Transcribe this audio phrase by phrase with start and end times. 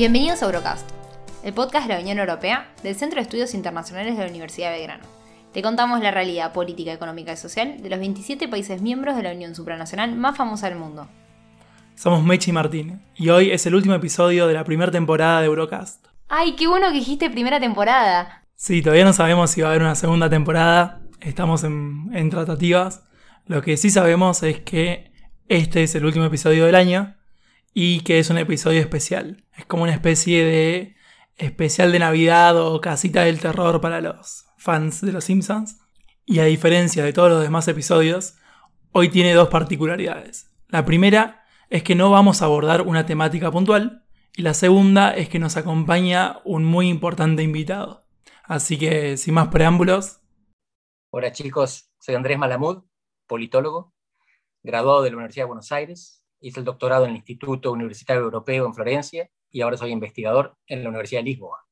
[0.00, 0.88] Bienvenidos a Eurocast,
[1.44, 4.78] el podcast de la Unión Europea del Centro de Estudios Internacionales de la Universidad de
[4.78, 5.04] Belgrano.
[5.52, 9.32] Te contamos la realidad política, económica y social de los 27 países miembros de la
[9.32, 11.06] Unión Supranacional más famosa del mundo.
[11.96, 16.06] Somos Mechi Martín y hoy es el último episodio de la primera temporada de Eurocast.
[16.30, 18.46] ¡Ay, qué bueno que dijiste primera temporada!
[18.54, 23.02] Sí, todavía no sabemos si va a haber una segunda temporada, estamos en, en tratativas.
[23.44, 25.12] Lo que sí sabemos es que
[25.48, 27.19] este es el último episodio del año
[27.72, 29.44] y que es un episodio especial.
[29.56, 30.96] Es como una especie de
[31.36, 35.80] especial de Navidad o casita del terror para los fans de Los Simpsons.
[36.26, 38.36] Y a diferencia de todos los demás episodios,
[38.92, 40.50] hoy tiene dos particularidades.
[40.68, 44.04] La primera es que no vamos a abordar una temática puntual
[44.36, 48.02] y la segunda es que nos acompaña un muy importante invitado.
[48.44, 50.20] Así que, sin más preámbulos.
[51.10, 52.84] Hola chicos, soy Andrés Malamud,
[53.26, 53.92] politólogo,
[54.62, 58.66] graduado de la Universidad de Buenos Aires, hice el doctorado en el Instituto Universitario Europeo
[58.66, 61.66] en Florencia y ahora soy investigador en la Universidad de Lisboa.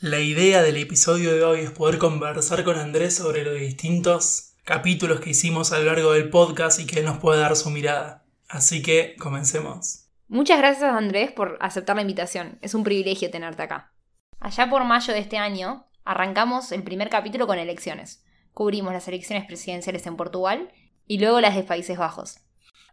[0.00, 5.20] La idea del episodio de hoy es poder conversar con Andrés sobre los distintos capítulos
[5.20, 8.24] que hicimos a lo largo del podcast y que él nos puede dar su mirada.
[8.48, 10.08] Así que comencemos.
[10.28, 12.58] Muchas gracias Andrés por aceptar la invitación.
[12.62, 13.92] Es un privilegio tenerte acá.
[14.40, 18.24] Allá por mayo de este año arrancamos el primer capítulo con elecciones.
[18.52, 20.70] Cubrimos las elecciones presidenciales en Portugal
[21.06, 22.40] y luego las de Países Bajos.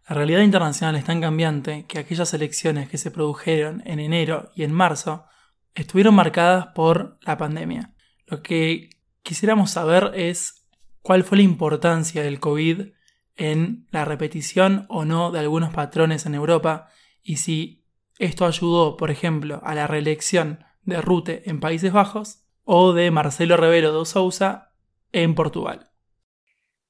[0.07, 4.61] La realidad internacional es tan cambiante que aquellas elecciones que se produjeron en enero y
[4.61, 5.25] en marzo
[5.73, 7.91] estuvieron marcadas por la pandemia.
[8.27, 8.91] Lo que
[9.23, 10.67] quisiéramos saber es
[11.01, 12.89] cuál fue la importancia del COVID
[13.35, 16.87] en la repetición o no de algunos patrones en Europa
[17.23, 17.83] y si
[18.19, 23.57] esto ayudó, por ejemplo, a la reelección de Rute en Países Bajos o de Marcelo
[23.57, 24.71] Rebelo de Sousa
[25.11, 25.89] en Portugal.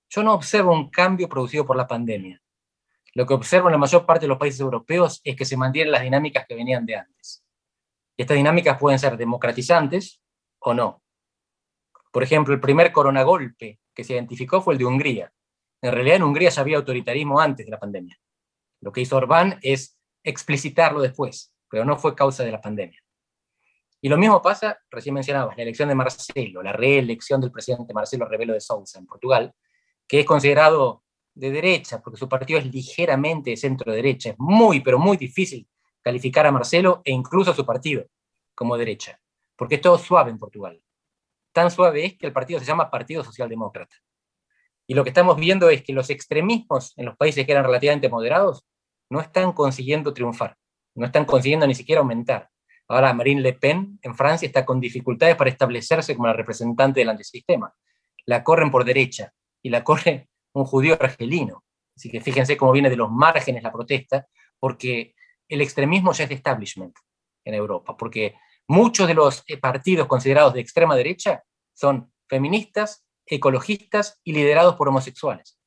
[0.09, 2.41] Yo no observo un cambio producido por la pandemia
[3.15, 5.91] lo que observo en la mayor parte de los países europeos es que se mantienen
[5.91, 7.43] las dinámicas que venían de antes.
[8.17, 10.21] Y estas dinámicas pueden ser democratizantes
[10.59, 11.01] o no.
[12.11, 15.31] Por ejemplo, el primer coronagolpe que se identificó fue el de Hungría.
[15.81, 18.17] En realidad en Hungría ya había autoritarismo antes de la pandemia.
[18.81, 23.01] Lo que hizo Orbán es explicitarlo después, pero no fue causa de la pandemia.
[24.01, 28.27] Y lo mismo pasa, recién mencionabas, la elección de Marcelo, la reelección del presidente Marcelo
[28.27, 29.53] Rebelo de Sousa en Portugal,
[30.05, 31.04] que es considerado
[31.35, 34.31] de derecha, porque su partido es ligeramente de centro derecha.
[34.31, 35.67] Es muy, pero muy difícil
[36.01, 38.05] calificar a Marcelo e incluso a su partido
[38.55, 39.19] como derecha,
[39.55, 40.81] porque es todo suave en Portugal.
[41.51, 43.95] Tan suave es que el partido se llama Partido Socialdemócrata.
[44.87, 48.09] Y lo que estamos viendo es que los extremismos en los países que eran relativamente
[48.09, 48.65] moderados
[49.09, 50.57] no están consiguiendo triunfar,
[50.95, 52.49] no están consiguiendo ni siquiera aumentar.
[52.87, 57.09] Ahora Marine Le Pen en Francia está con dificultades para establecerse como la representante del
[57.09, 57.73] antisistema.
[58.25, 61.63] La corren por derecha y la corre un judío argelino.
[61.95, 64.27] Así que fíjense cómo viene de los márgenes la protesta,
[64.59, 65.13] porque
[65.47, 66.95] el extremismo ya es de establishment
[67.43, 68.35] en Europa, porque
[68.67, 71.43] muchos de los eh, partidos considerados de extrema derecha
[71.73, 75.59] son feministas, ecologistas y liderados por homosexuales,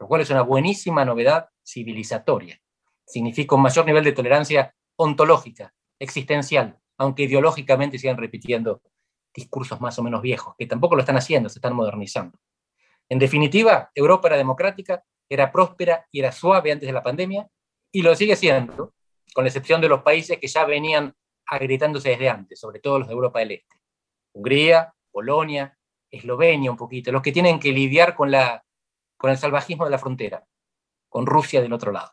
[0.00, 2.58] lo cual es una buenísima novedad civilizatoria.
[3.06, 8.82] Significa un mayor nivel de tolerancia ontológica, existencial, aunque ideológicamente sigan repitiendo
[9.34, 12.38] discursos más o menos viejos, que tampoco lo están haciendo, se están modernizando.
[13.08, 17.48] En definitiva, Europa era democrática, era próspera y era suave antes de la pandemia,
[17.90, 18.94] y lo sigue siendo,
[19.34, 21.14] con la excepción de los países que ya venían
[21.46, 23.76] agrietándose desde antes, sobre todo los de Europa del Este.
[24.32, 25.76] Hungría, Polonia,
[26.10, 28.30] Eslovenia un poquito, los que tienen que lidiar con,
[29.16, 30.44] con el salvajismo de la frontera,
[31.08, 32.12] con Rusia del otro lado.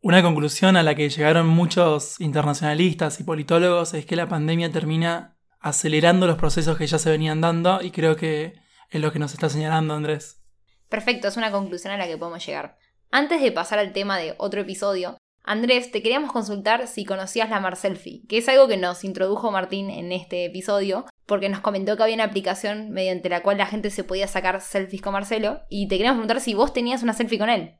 [0.00, 5.38] Una conclusión a la que llegaron muchos internacionalistas y politólogos es que la pandemia termina
[5.60, 8.52] acelerando los procesos que ya se venían dando y creo que
[8.90, 10.42] es lo que nos está señalando Andrés.
[10.88, 12.78] Perfecto, es una conclusión a la que podemos llegar.
[13.10, 17.60] Antes de pasar al tema de otro episodio, Andrés, te queríamos consultar si conocías la
[17.60, 22.02] Marselfie, que es algo que nos introdujo Martín en este episodio, porque nos comentó que
[22.02, 25.86] había una aplicación mediante la cual la gente se podía sacar selfies con Marcelo, y
[25.88, 27.78] te queríamos preguntar si vos tenías una selfie con él.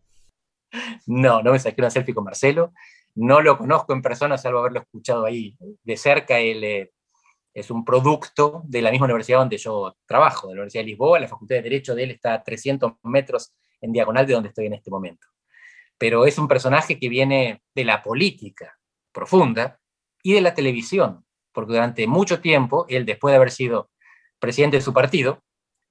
[1.06, 2.72] No, no me saqué una selfie con Marcelo,
[3.14, 6.40] no lo conozco en persona, salvo haberlo escuchado ahí de cerca.
[6.40, 6.92] Él eh,
[7.54, 11.20] es un producto de la misma universidad donde yo trabajo, de la Universidad de Lisboa,
[11.20, 14.66] la Facultad de Derecho de él está a 300 metros en diagonal de donde estoy
[14.66, 15.28] en este momento.
[15.96, 18.76] Pero es un personaje que viene de la política
[19.12, 19.78] profunda
[20.22, 23.90] y de la televisión, porque durante mucho tiempo, él después de haber sido
[24.40, 25.42] presidente de su partido,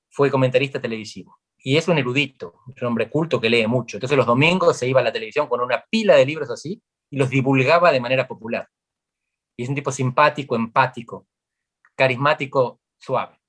[0.09, 1.39] fue comentarista televisivo.
[1.57, 3.95] Y es un erudito, es un hombre culto que lee mucho.
[3.95, 7.15] Entonces los domingos se iba a la televisión con una pila de libros así y
[7.15, 8.67] los divulgaba de manera popular.
[9.55, 11.27] Y es un tipo simpático, empático,
[11.95, 13.39] carismático, suave.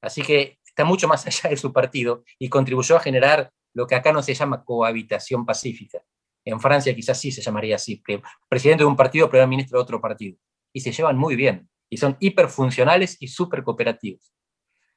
[0.00, 3.94] Así que está mucho más allá de su partido y contribuyó a generar lo que
[3.94, 6.02] acá no se llama cohabitación pacífica,
[6.44, 8.02] En Francia quizás sí se llamaría así,
[8.48, 10.38] presidente de un partido, primer ministro de otro partido.
[10.72, 14.32] Y se llevan muy bien, y son hiperfuncionales y súper cooperativos.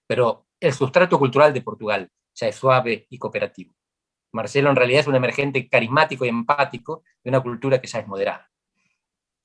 [0.07, 3.75] Pero el sustrato cultural de Portugal ya es suave y cooperativo.
[4.31, 8.07] Marcelo en realidad es un emergente carismático y empático de una cultura que ya es
[8.07, 8.49] moderada.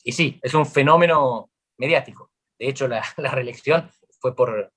[0.03, 2.31] Y sí, es un fenómeno mediático.
[2.59, 3.91] De hecho, la, reelección
[4.21, 4.73] fue por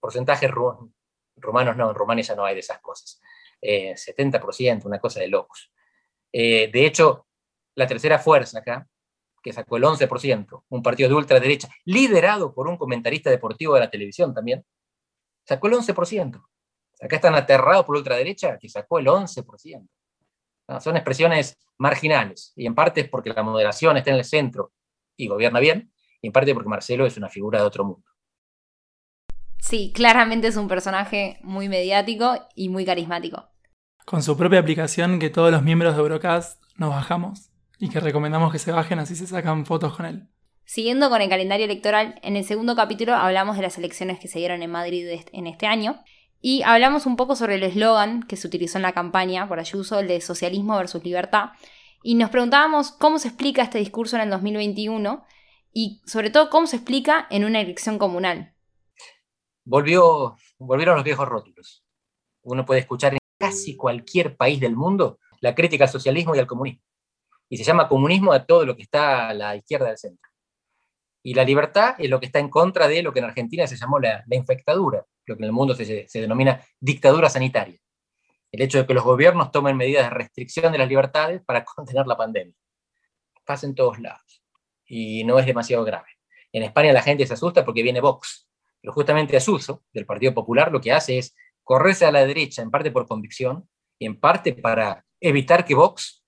[0.00, 0.50] porcentajes
[1.36, 3.20] romanos, no, en Rumania ya no hay de esas cosas.
[3.62, 5.70] 70%, eh, una cosa de locos.
[6.32, 7.26] Eh, de hecho,
[7.74, 8.88] la tercera fuerza acá,
[9.42, 13.90] que sacó el 11%, un partido de ultraderecha, liderado por un comentarista deportivo de la
[13.90, 14.64] televisión también,
[15.44, 16.42] sacó el 11%.
[17.02, 19.88] Acá están aterrados por la ultraderecha, que sacó el 11%.
[20.80, 24.72] son expresiones marginales, y en parte es porque la moderación está en el centro
[25.16, 25.90] y gobierna bien,
[26.22, 28.04] y en parte porque Marcelo es una figura de otro mundo.
[29.58, 33.50] Sí, claramente es un personaje muy mediático y muy carismático.
[34.06, 38.52] Con su propia aplicación que todos los miembros de Eurocast nos bajamos y que recomendamos
[38.52, 40.28] que se bajen así se sacan fotos con él.
[40.64, 44.38] Siguiendo con el calendario electoral, en el segundo capítulo hablamos de las elecciones que se
[44.38, 46.02] dieron en Madrid en este año
[46.40, 49.98] y hablamos un poco sobre el eslogan que se utilizó en la campaña por Ayuso,
[49.98, 51.50] el de socialismo versus libertad,
[52.02, 55.22] y nos preguntábamos cómo se explica este discurso en el 2021
[55.72, 58.54] y sobre todo cómo se explica en una elección comunal.
[59.64, 61.84] Volvió, volvieron los viejos rótulos.
[62.42, 66.46] Uno puede escuchar en casi cualquier país del mundo la crítica al socialismo y al
[66.46, 66.82] comunismo.
[67.48, 70.30] Y se llama comunismo a todo lo que está a la izquierda del centro.
[71.22, 73.76] Y la libertad es lo que está en contra de lo que en Argentina se
[73.76, 77.78] llamó la, infectadura, lo que en el mundo se, se, denomina dictadura sanitaria.
[78.52, 82.06] El hecho de que los gobiernos tomen medidas de restricción de las libertades para contener
[82.06, 82.54] la pandemia.
[83.44, 84.29] Pasa en todos lados.
[84.92, 86.08] Y no es demasiado grave.
[86.50, 88.48] En España la gente se asusta porque viene Vox.
[88.80, 92.72] Pero justamente Asuso, del Partido Popular, lo que hace es correrse a la derecha, en
[92.72, 93.68] parte por convicción,
[94.00, 96.24] y en parte para evitar que Vox,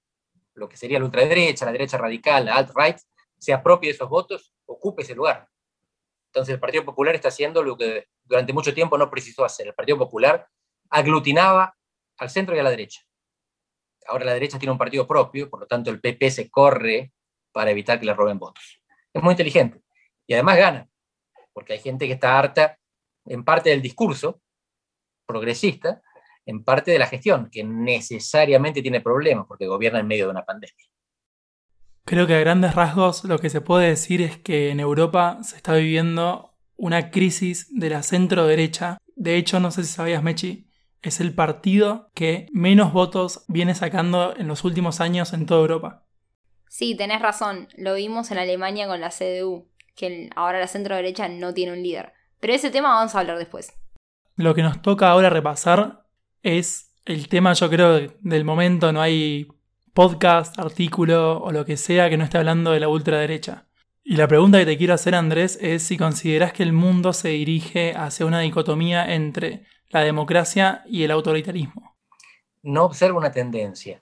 [0.54, 2.98] lo que sería la ultraderecha, la derecha radical, la alt-right,
[3.36, 5.48] se apropie de esos votos, ocupe ese lugar.
[6.26, 9.66] Entonces el Partido Popular está haciendo lo que durante mucho tiempo no precisó hacer.
[9.66, 10.46] El Partido Popular
[10.88, 11.74] aglutinaba
[12.18, 13.00] al centro y a la derecha.
[14.06, 17.12] Ahora la derecha tiene un partido propio, por lo tanto el PP se corre
[17.52, 18.80] para evitar que le roben votos.
[19.12, 19.82] Es muy inteligente.
[20.26, 20.88] Y además gana,
[21.52, 22.78] porque hay gente que está harta
[23.26, 24.40] en parte del discurso
[25.26, 26.02] progresista,
[26.44, 30.44] en parte de la gestión, que necesariamente tiene problemas porque gobierna en medio de una
[30.44, 30.74] pandemia.
[32.04, 35.56] Creo que a grandes rasgos lo que se puede decir es que en Europa se
[35.56, 38.98] está viviendo una crisis de la centro derecha.
[39.14, 40.68] De hecho, no sé si sabías, Mechi,
[41.00, 46.06] es el partido que menos votos viene sacando en los últimos años en toda Europa.
[46.72, 47.68] Sí, tenés razón.
[47.76, 51.82] Lo vimos en Alemania con la CDU, que ahora la centro derecha no tiene un
[51.82, 52.14] líder.
[52.40, 53.74] Pero ese tema vamos a hablar después.
[54.36, 56.06] Lo que nos toca ahora repasar
[56.42, 58.90] es el tema, yo creo, del momento.
[58.90, 59.48] No hay
[59.92, 63.66] podcast, artículo o lo que sea que no esté hablando de la ultraderecha.
[64.02, 67.28] Y la pregunta que te quiero hacer, Andrés, es si consideras que el mundo se
[67.28, 71.98] dirige hacia una dicotomía entre la democracia y el autoritarismo.
[72.62, 74.00] No observo una tendencia.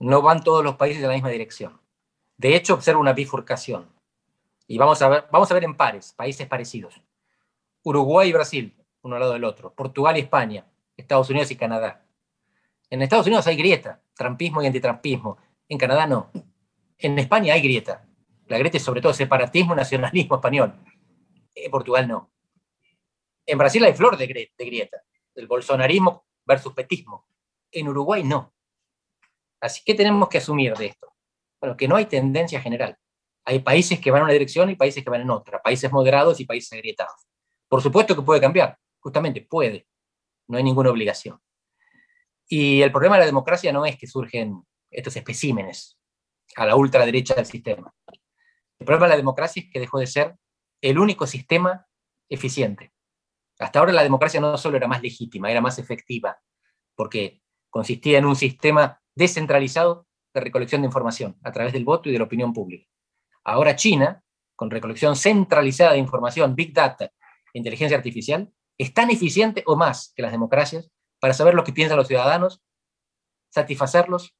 [0.00, 1.82] No van todos los países en la misma dirección.
[2.36, 3.88] De hecho, observo una bifurcación.
[4.66, 7.00] Y vamos a ver, vamos a ver en pares, países parecidos.
[7.82, 9.74] Uruguay y Brasil, uno al lado del otro.
[9.74, 10.66] Portugal y España.
[10.96, 12.04] Estados Unidos y Canadá.
[12.90, 15.38] En Estados Unidos hay grieta, trampismo y antitrampismo.
[15.68, 16.30] En Canadá no.
[16.98, 18.06] En España hay grieta.
[18.46, 20.74] La grieta es sobre todo separatismo nacionalismo español.
[21.54, 22.30] En Portugal no.
[23.46, 25.02] En Brasil hay flor de, grieta,
[25.34, 27.26] del bolsonarismo versus petismo.
[27.70, 28.54] En Uruguay no.
[29.60, 31.13] Así que tenemos que asumir de esto.
[31.76, 32.96] Que no hay tendencia general.
[33.44, 36.40] Hay países que van en una dirección y países que van en otra, países moderados
[36.40, 37.26] y países agrietados.
[37.68, 39.86] Por supuesto que puede cambiar, justamente puede,
[40.48, 41.38] no hay ninguna obligación.
[42.48, 45.98] Y el problema de la democracia no es que surgen estos especímenes
[46.56, 47.92] a la ultraderecha del sistema.
[48.78, 50.36] El problema de la democracia es que dejó de ser
[50.80, 51.86] el único sistema
[52.28, 52.92] eficiente.
[53.58, 56.38] Hasta ahora la democracia no solo era más legítima, era más efectiva,
[56.94, 57.40] porque
[57.70, 62.18] consistía en un sistema descentralizado de recolección de información a través del voto y de
[62.18, 62.86] la opinión pública.
[63.44, 64.22] Ahora China,
[64.56, 67.10] con recolección centralizada de información, Big Data,
[67.52, 71.96] inteligencia artificial, es tan eficiente o más que las democracias para saber lo que piensan
[71.96, 72.60] los ciudadanos,
[73.50, 74.36] satisfacerlos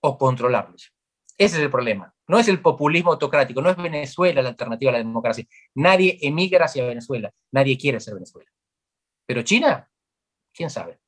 [0.00, 0.94] o controlarlos.
[1.38, 2.14] Ese es el problema.
[2.26, 5.44] No es el populismo autocrático, no es Venezuela la alternativa a la democracia.
[5.74, 8.50] Nadie emigra hacia Venezuela, nadie quiere ser Venezuela.
[9.26, 9.90] Pero China,
[10.54, 10.98] quién sabe,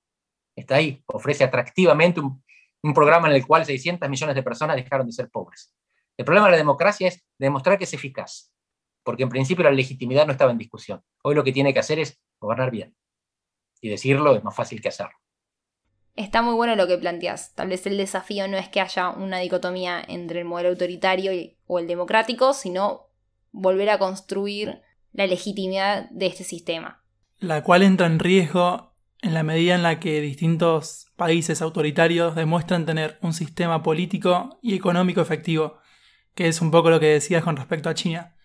[0.54, 2.44] está ahí, ofrece atractivamente un,
[2.82, 5.72] un programa en el cual 600 millones de personas dejaron de ser pobres.
[6.16, 8.52] El problema de la democracia es demostrar que es eficaz,
[9.02, 11.02] porque en principio la legitimidad no estaba en discusión.
[11.22, 12.96] Hoy lo que tiene que hacer es gobernar bien
[13.80, 15.16] y decirlo es más fácil que hacerlo.
[16.16, 17.54] Está muy bueno lo que planteas.
[17.54, 21.30] Tal vez el desafío no es que haya una dicotomía entre el modelo autoritario
[21.66, 23.06] o el democrático, sino
[23.52, 24.82] volver a construir
[25.12, 27.04] la legitimidad de este sistema.
[27.38, 28.87] La cual entra en riesgo
[29.20, 34.74] en la medida en la que distintos países autoritarios demuestran tener un sistema político y
[34.74, 35.78] económico efectivo,
[36.34, 38.36] que es un poco lo que decías con respecto a China.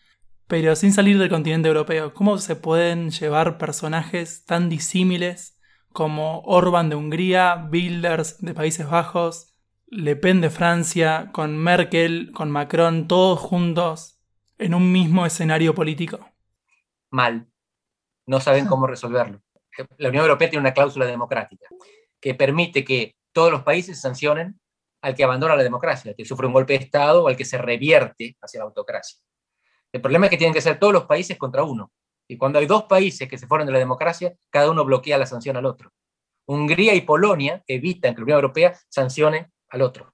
[0.47, 5.59] Pero sin salir del continente europeo, ¿cómo se pueden llevar personajes tan disímiles
[5.91, 9.53] como Orban de Hungría, Wilders de Países Bajos,
[9.85, 14.19] Le Pen de Francia, con Merkel, con Macron, todos juntos
[14.57, 16.19] en un mismo escenario político?
[17.11, 17.47] Mal.
[18.25, 19.41] No saben cómo resolverlo.
[19.97, 21.67] La Unión Europea tiene una cláusula democrática
[22.19, 24.59] que permite que todos los países sancionen
[25.01, 27.45] al que abandona la democracia, al que sufre un golpe de Estado o al que
[27.45, 29.19] se revierte hacia la autocracia.
[29.91, 31.91] El problema es que tienen que ser todos los países contra uno.
[32.27, 35.25] Y cuando hay dos países que se fueron de la democracia, cada uno bloquea la
[35.25, 35.91] sanción al otro.
[36.47, 40.13] Hungría y Polonia evitan que la Unión Europea sancione al otro.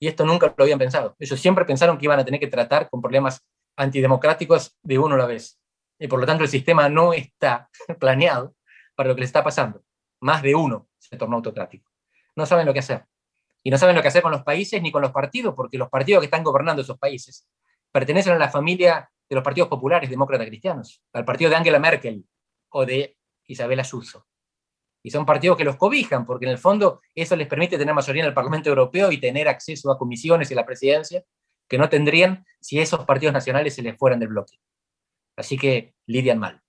[0.00, 1.14] Y esto nunca lo habían pensado.
[1.18, 3.40] Ellos siempre pensaron que iban a tener que tratar con problemas
[3.76, 5.60] antidemocráticos de uno a la vez.
[5.98, 7.68] Y por lo tanto el sistema no está
[8.00, 8.54] planeado
[8.98, 9.84] para lo que les está pasando.
[10.22, 11.88] Más de uno se tornó autocrático.
[12.34, 13.04] No saben lo que hacer.
[13.62, 15.88] Y no saben lo que hacer con los países ni con los partidos, porque los
[15.88, 17.46] partidos que están gobernando esos países
[17.92, 22.26] pertenecen a la familia de los partidos populares demócratas cristianos, al partido de Angela Merkel
[22.70, 24.26] o de Isabel Ayuso.
[25.04, 28.24] Y son partidos que los cobijan, porque en el fondo eso les permite tener mayoría
[28.24, 31.22] en el Parlamento Europeo y tener acceso a comisiones y la presidencia,
[31.68, 34.58] que no tendrían si esos partidos nacionales se les fueran del bloque.
[35.36, 36.60] Así que lidian mal.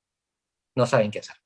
[0.76, 1.38] No saben qué hacer.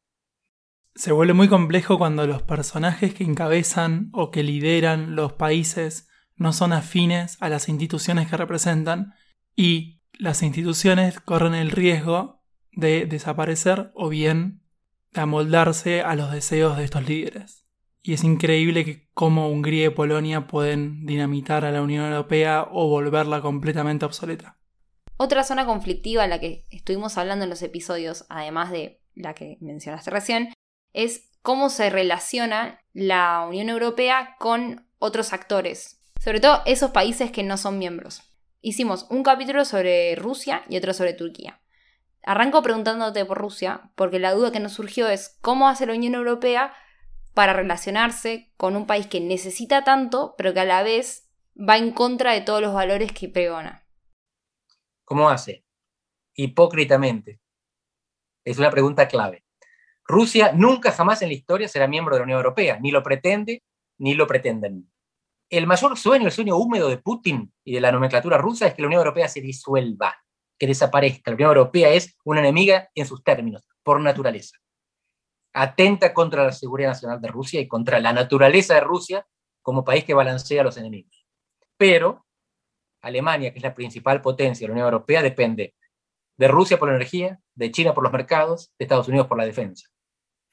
[0.95, 6.53] Se vuelve muy complejo cuando los personajes que encabezan o que lideran los países no
[6.53, 9.13] son afines a las instituciones que representan
[9.55, 14.61] y las instituciones corren el riesgo de desaparecer o bien
[15.11, 17.63] de amoldarse a los deseos de estos líderes.
[18.03, 22.87] Y es increíble que cómo Hungría y Polonia pueden dinamitar a la Unión Europea o
[22.87, 24.59] volverla completamente obsoleta.
[25.17, 29.57] Otra zona conflictiva en la que estuvimos hablando en los episodios, además de la que
[29.61, 30.52] mencionaste recién,
[30.93, 37.43] es cómo se relaciona la Unión Europea con otros actores, sobre todo esos países que
[37.43, 38.21] no son miembros.
[38.61, 41.59] Hicimos un capítulo sobre Rusia y otro sobre Turquía.
[42.23, 46.15] Arranco preguntándote por Rusia, porque la duda que nos surgió es cómo hace la Unión
[46.15, 46.73] Europea
[47.33, 51.91] para relacionarse con un país que necesita tanto, pero que a la vez va en
[51.91, 53.85] contra de todos los valores que pregona.
[55.03, 55.65] ¿Cómo hace?
[56.35, 57.41] Hipócritamente.
[58.45, 59.42] Es una pregunta clave.
[60.13, 63.63] Rusia nunca jamás en la historia será miembro de la Unión Europea, ni lo pretende,
[63.97, 64.89] ni lo pretenden.
[65.49, 68.81] El mayor sueño, el sueño húmedo de Putin y de la nomenclatura rusa es que
[68.81, 70.15] la Unión Europea se disuelva,
[70.57, 71.31] que desaparezca.
[71.31, 74.57] La Unión Europea es una enemiga en sus términos, por naturaleza.
[75.53, 79.27] Atenta contra la seguridad nacional de Rusia y contra la naturaleza de Rusia
[79.61, 81.25] como país que balancea a los enemigos.
[81.77, 82.25] Pero
[83.01, 85.75] Alemania, que es la principal potencia de la Unión Europea, depende
[86.37, 89.45] de Rusia por la energía, de China por los mercados, de Estados Unidos por la
[89.45, 89.92] defensa.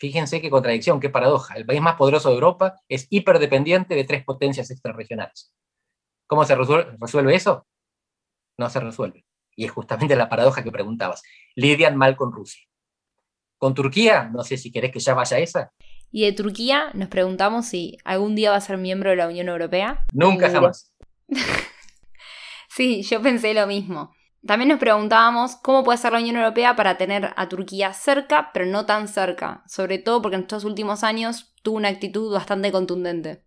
[0.01, 1.57] Fíjense qué contradicción, qué paradoja.
[1.57, 5.53] El país más poderoso de Europa es hiperdependiente de tres potencias extrarregionales.
[6.27, 7.67] ¿Cómo se resuelve, eso?
[8.57, 9.27] No se resuelve.
[9.55, 11.23] Y es justamente la paradoja que preguntabas.
[11.55, 12.63] Lidian mal con Rusia.
[13.59, 15.71] Con Turquía, no sé si querés que ya vaya esa.
[16.11, 19.49] Y de Turquía nos preguntamos si algún día va a ser miembro de la Unión
[19.49, 20.07] Europea.
[20.15, 20.91] Nunca, jamás.
[22.71, 24.15] sí, yo pensé lo mismo.
[24.47, 28.65] También nos preguntábamos cómo puede ser la Unión Europea para tener a Turquía cerca, pero
[28.65, 33.45] no tan cerca, sobre todo porque en estos últimos años tuvo una actitud bastante contundente.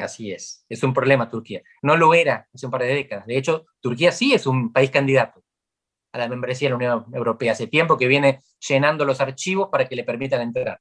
[0.00, 1.62] Así es, es un problema Turquía.
[1.82, 3.26] No lo era hace un par de décadas.
[3.26, 5.44] De hecho, Turquía sí es un país candidato
[6.12, 7.52] a la membresía de la Unión Europea.
[7.52, 10.80] Hace tiempo que viene llenando los archivos para que le permitan entrar.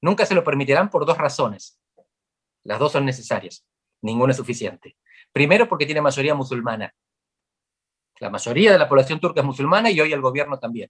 [0.00, 1.78] Nunca se lo permitirán por dos razones.
[2.64, 3.66] Las dos son necesarias.
[4.02, 4.96] Ninguna es suficiente.
[5.32, 6.94] Primero, porque tiene mayoría musulmana.
[8.22, 10.88] La mayoría de la población turca es musulmana y hoy el gobierno también.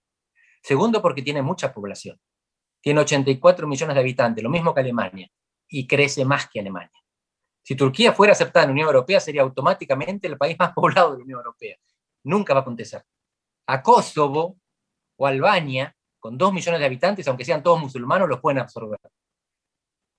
[0.61, 2.19] Segundo, porque tiene mucha población.
[2.79, 5.27] Tiene 84 millones de habitantes, lo mismo que Alemania,
[5.67, 7.01] y crece más que Alemania.
[7.63, 11.17] Si Turquía fuera aceptada en la Unión Europea, sería automáticamente el país más poblado de
[11.17, 11.75] la Unión Europea.
[12.23, 13.03] Nunca va a acontecer.
[13.65, 14.59] A Kosovo
[15.17, 18.99] o Albania, con 2 millones de habitantes, aunque sean todos musulmanos, los pueden absorber.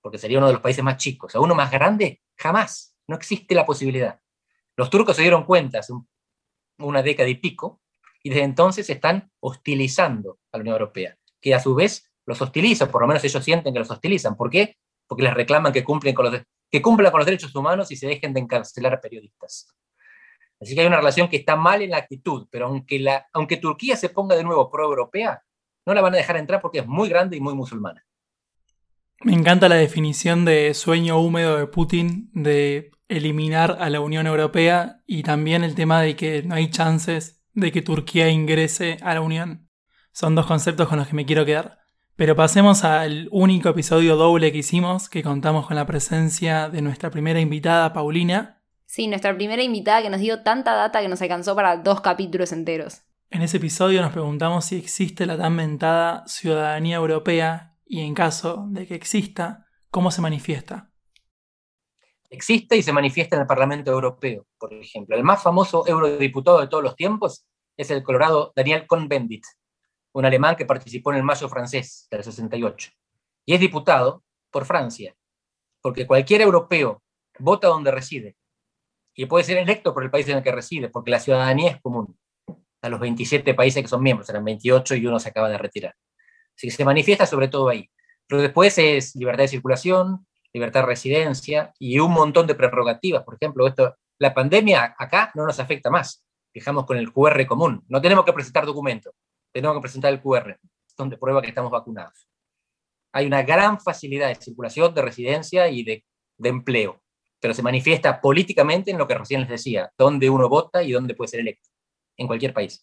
[0.01, 1.33] Porque sería uno de los países más chicos.
[1.33, 2.93] A uno más grande, jamás.
[3.07, 4.19] No existe la posibilidad.
[4.75, 5.93] Los turcos se dieron cuenta hace
[6.79, 7.81] una década y pico,
[8.23, 12.89] y desde entonces están hostilizando a la Unión Europea, que a su vez los hostiliza,
[12.89, 14.35] por lo menos ellos sienten que los hostilizan.
[14.35, 14.77] ¿Por qué?
[15.07, 16.41] Porque les reclaman que, cumplen con los,
[16.71, 19.67] que cumplan con los derechos humanos y se dejen de encarcelar a periodistas.
[20.59, 23.57] Así que hay una relación que está mal en la actitud, pero aunque, la, aunque
[23.57, 25.43] Turquía se ponga de nuevo pro-europea,
[25.85, 28.03] no la van a dejar entrar porque es muy grande y muy musulmana.
[29.21, 35.01] Me encanta la definición de sueño húmedo de Putin de eliminar a la Unión Europea
[35.05, 39.21] y también el tema de que no hay chances de que Turquía ingrese a la
[39.21, 39.69] Unión.
[40.11, 41.79] Son dos conceptos con los que me quiero quedar.
[42.15, 47.09] Pero pasemos al único episodio doble que hicimos, que contamos con la presencia de nuestra
[47.11, 48.61] primera invitada, Paulina.
[48.85, 52.53] Sí, nuestra primera invitada que nos dio tanta data que nos alcanzó para dos capítulos
[52.53, 53.01] enteros.
[53.29, 58.67] En ese episodio nos preguntamos si existe la tan mentada ciudadanía europea y en caso
[58.69, 60.91] de que exista, ¿cómo se manifiesta?
[62.35, 65.15] Existe y se manifiesta en el Parlamento Europeo, por ejemplo.
[65.15, 67.45] El más famoso eurodiputado de todos los tiempos
[67.77, 69.45] es el colorado Daniel Cohn-Bendit,
[70.13, 72.91] un alemán que participó en el Mayo francés del 68.
[73.45, 75.15] Y es diputado por Francia,
[75.81, 77.01] porque cualquier europeo
[77.39, 78.35] vota donde reside
[79.13, 81.81] y puede ser electo por el país en el que reside, porque la ciudadanía es
[81.81, 82.19] común
[82.81, 85.95] a los 27 países que son miembros, eran 28 y uno se acaba de retirar.
[86.53, 87.89] Así que se manifiesta sobre todo ahí.
[88.27, 93.23] Pero después es libertad de circulación, libertad de residencia y un montón de prerrogativas.
[93.23, 96.25] Por ejemplo, esto, la pandemia acá no nos afecta más.
[96.53, 97.83] Fijamos con el QR común.
[97.89, 99.13] No tenemos que presentar documentos,
[99.51, 100.57] tenemos que presentar el QR,
[100.97, 102.29] donde prueba que estamos vacunados.
[103.11, 106.05] Hay una gran facilidad de circulación, de residencia y de,
[106.37, 107.01] de empleo,
[107.41, 111.15] pero se manifiesta políticamente en lo que recién les decía, dónde uno vota y dónde
[111.15, 111.69] puede ser electo,
[112.15, 112.81] en cualquier país.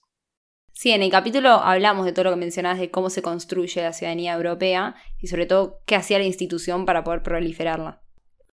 [0.73, 3.93] Sí, en el capítulo hablamos de todo lo que mencionabas de cómo se construye la
[3.93, 8.01] ciudadanía europea y sobre todo qué hacía la institución para poder proliferarla.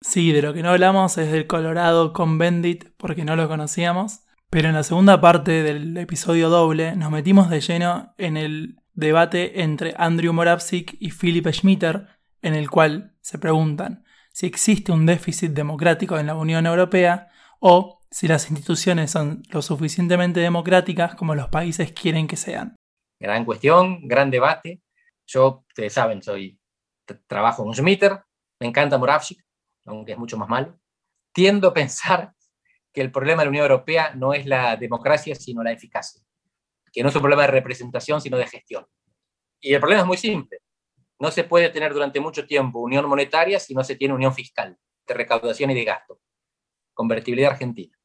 [0.00, 4.20] Sí, de lo que no hablamos es del Colorado con Bendit porque no lo conocíamos,
[4.50, 9.62] pero en la segunda parte del episodio doble nos metimos de lleno en el debate
[9.62, 12.08] entre Andrew Moravsik y Philip Schmitter,
[12.42, 17.97] en el cual se preguntan si existe un déficit democrático en la Unión Europea o
[18.10, 22.76] si las instituciones son lo suficientemente democráticas como los países quieren que sean.
[23.20, 24.80] Gran cuestión, gran debate.
[25.26, 26.58] Yo, ustedes saben, soy
[27.26, 28.22] trabajo con Schmitter,
[28.60, 29.44] me encanta Moravchik,
[29.86, 30.78] aunque es mucho más malo.
[31.32, 32.32] Tiendo a pensar
[32.92, 36.22] que el problema de la Unión Europea no es la democracia, sino la eficacia.
[36.92, 38.86] Que no es un problema de representación, sino de gestión.
[39.60, 40.60] Y el problema es muy simple.
[41.20, 44.78] No se puede tener durante mucho tiempo unión monetaria si no se tiene unión fiscal,
[45.06, 46.20] de recaudación y de gasto.
[46.94, 47.97] Convertibilidad argentina.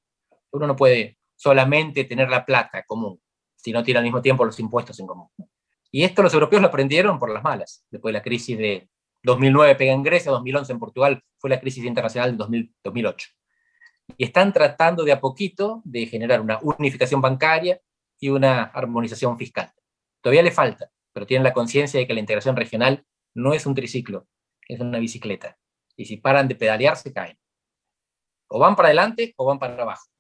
[0.54, 3.20] Uno no puede solamente tener la plata común,
[3.56, 5.28] si no tiene al mismo tiempo los impuestos en común.
[5.92, 7.86] Y esto los europeos lo aprendieron por las malas.
[7.90, 8.90] Después de la crisis de
[9.24, 13.30] 2009 pega en Grecia, 2011 en Portugal, fue la crisis internacional de 2008.
[14.18, 17.80] Y están tratando de a poquito de generar una unificación bancaria
[18.20, 19.72] y una armonización fiscal.
[20.22, 23.76] Todavía le falta, pero tienen la conciencia de que la integración regional no es un
[23.76, 24.28] triciclo,
[24.68, 25.58] es una bicicleta.
[25.96, 27.38] Y si paran de pedalear, se caen.
[28.48, 30.13] O van para adelante o van para abajo.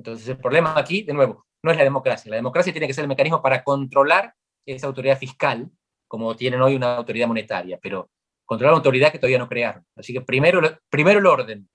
[0.00, 2.30] Entonces, el problema aquí, de nuevo, no es la democracia.
[2.30, 4.32] La democracia tiene que ser el mecanismo para controlar
[4.64, 5.70] esa autoridad fiscal,
[6.08, 8.08] como tienen hoy una autoridad monetaria, pero
[8.46, 9.84] controlar una autoridad que todavía no crearon.
[9.94, 11.68] Así que primero, primero el orden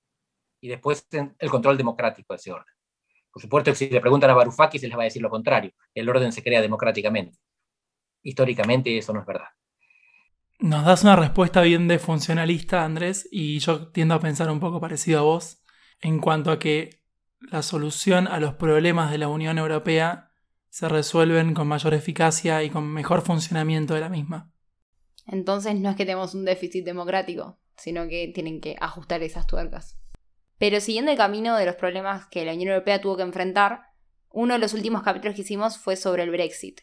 [0.60, 2.74] y después el control democrático de ese orden.
[3.32, 5.72] Por supuesto si le preguntan a Varoufakis, se les va a decir lo contrario.
[5.94, 7.38] El orden se crea democráticamente.
[8.24, 9.50] Históricamente eso no es verdad.
[10.58, 14.82] Nos das una respuesta bien de funcionalista, Andrés, y yo tiendo a pensar un poco
[14.82, 15.64] parecido a vos
[16.02, 17.05] en cuanto a que
[17.52, 20.32] la solución a los problemas de la Unión Europea
[20.70, 24.52] se resuelven con mayor eficacia y con mejor funcionamiento de la misma.
[25.28, 29.98] Entonces no es que tenemos un déficit democrático, sino que tienen que ajustar esas tuercas.
[30.58, 33.82] Pero siguiendo el camino de los problemas que la Unión Europea tuvo que enfrentar,
[34.32, 36.82] uno de los últimos capítulos que hicimos fue sobre el Brexit.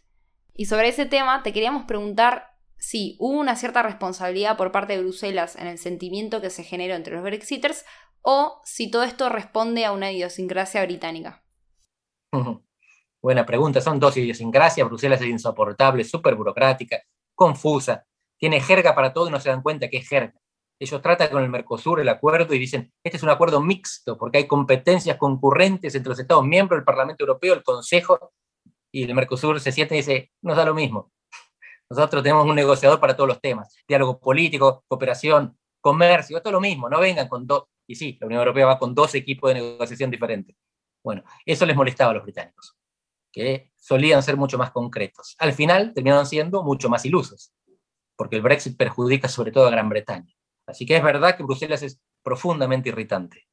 [0.54, 5.02] Y sobre ese tema te queríamos preguntar si hubo una cierta responsabilidad por parte de
[5.02, 7.84] Bruselas en el sentimiento que se generó entre los Brexiters
[8.22, 11.42] o si todo esto responde a una idiosincrasia británica.
[13.22, 14.88] Buena pregunta, son dos idiosincrasias.
[14.88, 17.02] Bruselas es insoportable, súper burocrática,
[17.34, 18.04] confusa,
[18.38, 20.34] tiene jerga para todo y no se dan cuenta que es jerga.
[20.80, 24.38] Ellos tratan con el Mercosur el acuerdo y dicen, este es un acuerdo mixto porque
[24.38, 28.32] hay competencias concurrentes entre los Estados miembros, el Parlamento Europeo, el Consejo,
[28.90, 31.12] y el Mercosur se siente y dice, nos da lo mismo.
[31.88, 36.88] Nosotros tenemos un negociador para todos los temas, diálogo político, cooperación, comercio, es lo mismo,
[36.88, 40.10] no vengan con dos, y sí, la Unión Europea va con dos equipos de negociación
[40.10, 40.56] diferentes.
[41.02, 42.76] Bueno, eso les molestaba a los británicos,
[43.32, 45.34] que solían ser mucho más concretos.
[45.38, 47.52] Al final terminaron siendo mucho más ilusos,
[48.16, 50.32] porque el Brexit perjudica sobre todo a Gran Bretaña.
[50.66, 53.48] Así que es verdad que Bruselas es profundamente irritante.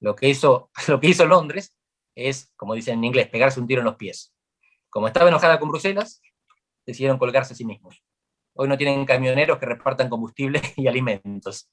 [0.00, 1.76] Lo que hizo, lo que hizo Londres
[2.14, 4.34] es, como dicen en inglés, pegarse un tiro en los pies.
[4.90, 6.20] Como estaba enojada con Bruselas,
[6.84, 8.02] decidieron colgarse a sí mismos.
[8.54, 11.70] Hoy no tienen camioneros que repartan combustible y alimentos.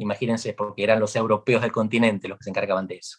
[0.00, 3.18] Imagínense, porque eran los europeos del continente los que se encargaban de eso.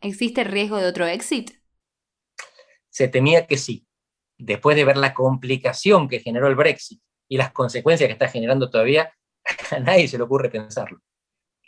[0.00, 1.52] ¿Existe riesgo de otro éxito?
[2.88, 3.86] Se temía que sí.
[4.36, 8.68] Después de ver la complicación que generó el Brexit y las consecuencias que está generando
[8.70, 9.12] todavía,
[9.70, 11.00] A nadie se le ocurre pensarlo.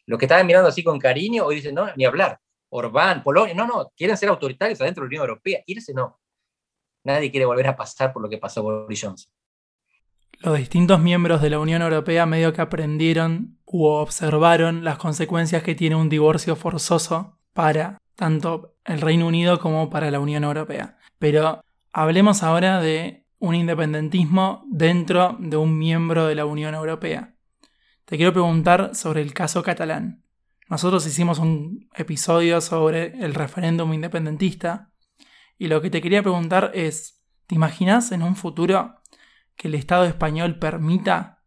[0.06, 2.38] Los que estaban mirando así con cariño hoy dicen, no, ni hablar.
[2.68, 5.62] Orbán, Polonia, no, no, quieren ser autoritarios adentro de la Unión Europea.
[5.66, 6.20] Irse no.
[7.04, 9.32] Nadie quiere volver a pasar por lo que pasó Boris Johnson.
[10.40, 15.74] Los distintos miembros de la Unión Europea medio que aprendieron u observaron las consecuencias que
[15.74, 20.98] tiene un divorcio forzoso para tanto el Reino Unido como para la Unión Europea.
[21.18, 27.34] Pero hablemos ahora de un independentismo dentro de un miembro de la Unión Europea.
[28.04, 30.22] Te quiero preguntar sobre el caso catalán.
[30.68, 34.90] Nosotros hicimos un episodio sobre el referéndum independentista
[35.58, 38.96] y lo que te quería preguntar es, ¿te imaginas en un futuro
[39.56, 41.42] que el Estado español permita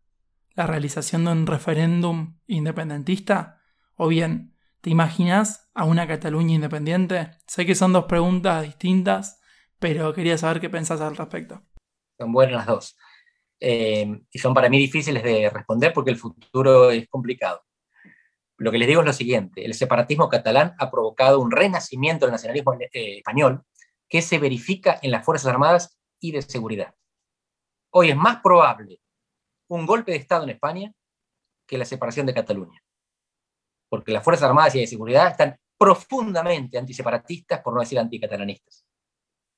[0.56, 3.62] la realización de un referéndum independentista?
[3.95, 7.32] ¿O bien, ¿te imaginas a una Cataluña independiente?
[7.48, 9.39] Sé que son dos preguntas distintas,
[9.80, 11.62] pero quería saber qué pensás al respecto.
[12.17, 12.98] Son buenas las dos.
[13.60, 17.62] Eh, y son para mí difíciles de responder porque el futuro es complicado.
[18.58, 22.34] Lo que les digo es lo siguiente, el separatismo catalán ha provocado un renacimiento del
[22.34, 23.63] nacionalismo eh, español
[24.10, 26.93] que se verifica en las Fuerzas Armadas y de Seguridad.
[27.91, 28.99] Hoy es más probable
[29.67, 30.93] un golpe de Estado en España
[31.65, 32.82] que la separación de Cataluña,
[33.89, 38.86] porque las Fuerzas Armadas y de Seguridad están profundamente antiseparatistas, por no decir anticatalanistas.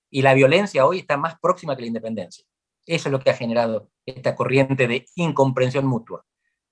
[0.10, 2.46] Y la violencia hoy está más próxima que la independencia.
[2.86, 6.26] Eso es lo que ha generado esta corriente de incomprensión mutua,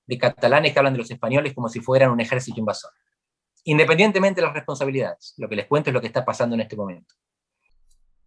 [0.06, 2.92] de catalanes que hablan de los españoles como si fueran un ejército invasor.
[3.64, 6.76] Independientemente de las responsabilidades, lo que les cuento es lo que está pasando en este
[6.76, 7.16] momento.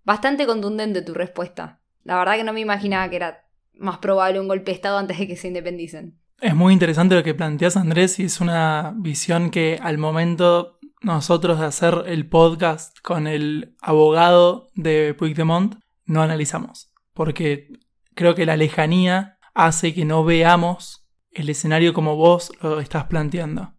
[0.05, 1.82] Bastante contundente tu respuesta.
[2.05, 5.19] La verdad que no me imaginaba que era más probable un golpe de Estado antes
[5.19, 6.19] de que se independicen.
[6.41, 11.61] Es muy interesante lo que planteas, Andrés, y es una visión que al momento nosotros
[11.61, 16.93] de hacer el podcast con el abogado de Puigdemont no analizamos.
[17.12, 17.69] Porque
[18.15, 23.75] creo que la lejanía hace que no veamos el escenario como vos lo estás planteando.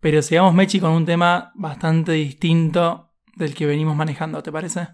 [0.00, 4.88] Pero sigamos, Mechi, con un tema bastante distinto del que venimos manejando, ¿te parece?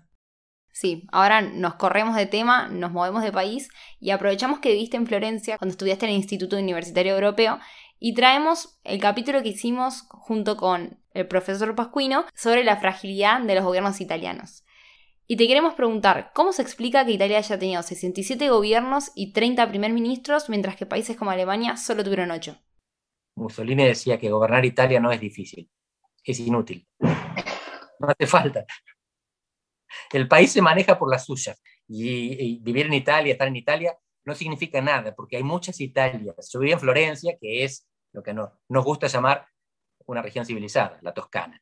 [0.79, 5.07] Sí, ahora nos corremos de tema, nos movemos de país y aprovechamos que viviste en
[5.07, 7.59] Florencia cuando estudiaste en el Instituto Universitario Europeo
[7.99, 13.55] y traemos el capítulo que hicimos junto con el profesor Pascuino sobre la fragilidad de
[13.55, 14.67] los gobiernos italianos.
[15.27, 19.67] Y te queremos preguntar, ¿cómo se explica que Italia haya tenido 67 gobiernos y 30
[19.71, 22.55] primer ministros, mientras que países como Alemania solo tuvieron 8?
[23.37, 25.71] Mussolini decía que gobernar Italia no es difícil,
[26.23, 26.87] es inútil.
[27.99, 28.67] No hace falta.
[30.13, 34.35] El país se maneja por las suyas y, vivir en Italia, estar en Italia, no
[34.35, 36.51] significa nada, porque hay muchas Italias.
[36.53, 39.47] Yo viví en Florencia, que es lo que no, nos gusta llamar
[40.07, 41.61] una región civilizada, la Toscana.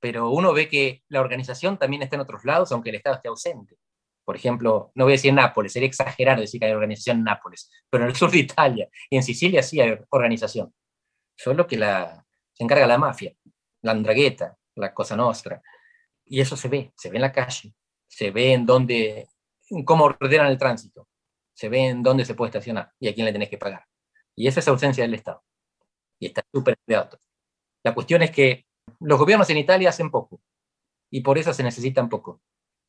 [0.00, 3.28] Pero uno ve que la organización también está en otros lados, aunque el Estado esté
[3.28, 3.76] ausente.
[4.24, 7.70] Por ejemplo, no voy a decir Nápoles, sería exagerar decir que hay organización en Nápoles,
[7.90, 10.72] pero en el sur de Italia y en Sicilia sí hay organización.
[11.36, 13.32] Solo que la, se encarga la mafia,
[13.82, 15.60] la andragueta, la Cosa Nostra.
[16.24, 17.74] Y eso se ve, se ve en la calle,
[18.08, 19.28] se ve en dónde,
[19.84, 21.08] cómo ordenan el tránsito,
[21.54, 23.84] se ve en dónde se puede estacionar y a quién le tenés que pagar.
[24.34, 25.42] Y esa es ausencia del Estado.
[26.18, 27.18] Y está súper cuidado.
[27.84, 28.66] La cuestión es que
[29.00, 30.40] los gobiernos en Italia hacen poco
[31.10, 32.40] y por eso se necesitan poco.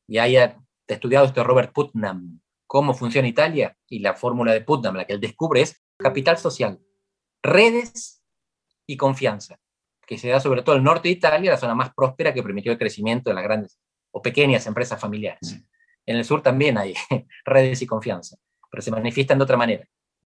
[0.08, 5.04] Y haya estudiado esto Robert Putnam, cómo funciona Italia y la fórmula de Putnam, la
[5.04, 6.80] que él descubre es capital social,
[7.42, 8.22] redes
[8.86, 9.58] y confianza
[10.06, 12.42] que se da sobre todo en el norte de Italia, la zona más próspera que
[12.42, 13.78] permitió el crecimiento de las grandes
[14.10, 15.54] o pequeñas empresas familiares.
[15.54, 15.66] Mm.
[16.06, 16.94] En el sur también hay
[17.44, 18.36] redes y confianza,
[18.70, 19.88] pero se manifiestan de otra manera, de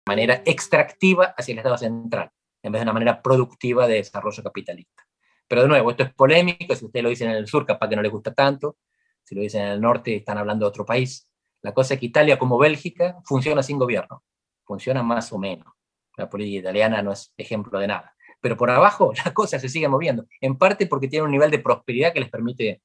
[0.05, 2.31] manera extractiva hacia el Estado central,
[2.63, 5.03] en vez de una manera productiva de desarrollo capitalista.
[5.47, 7.95] Pero de nuevo, esto es polémico, si ustedes lo dicen en el sur, capaz que
[7.95, 8.77] no les gusta tanto,
[9.23, 11.29] si lo dicen en el norte, están hablando de otro país.
[11.61, 14.23] La cosa es que Italia, como Bélgica, funciona sin gobierno,
[14.65, 15.67] funciona más o menos.
[16.15, 19.87] La política italiana no es ejemplo de nada pero por abajo la cosa se sigue
[19.87, 22.81] moviendo, en parte porque tiene un nivel de prosperidad que les permite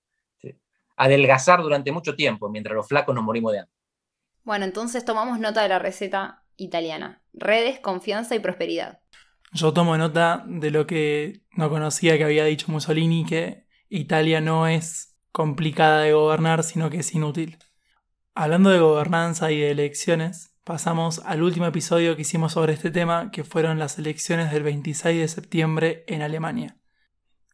[0.97, 3.75] adelgazar durante mucho tiempo, mientras los flacos nos morimos de hambre.
[4.45, 7.23] Bueno, entonces tomamos nota de la receta italiana.
[7.33, 9.01] Redes, confianza y prosperidad.
[9.53, 14.67] Yo tomo nota de lo que no conocía que había dicho Mussolini, que Italia no
[14.67, 17.59] es complicada de gobernar, sino que es inútil.
[18.35, 23.31] Hablando de gobernanza y de elecciones, pasamos al último episodio que hicimos sobre este tema,
[23.31, 26.77] que fueron las elecciones del 26 de septiembre en Alemania.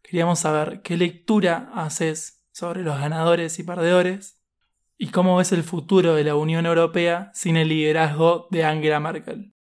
[0.03, 4.43] Queríamos saber qué lectura haces sobre los ganadores y perdedores
[4.99, 9.55] y cómo ves el futuro de la Unión Europea sin el liderazgo de Angela Merkel.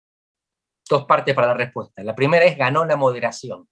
[0.90, 2.04] Dos partes para la respuesta.
[2.04, 3.68] La primera es ganó la moderación.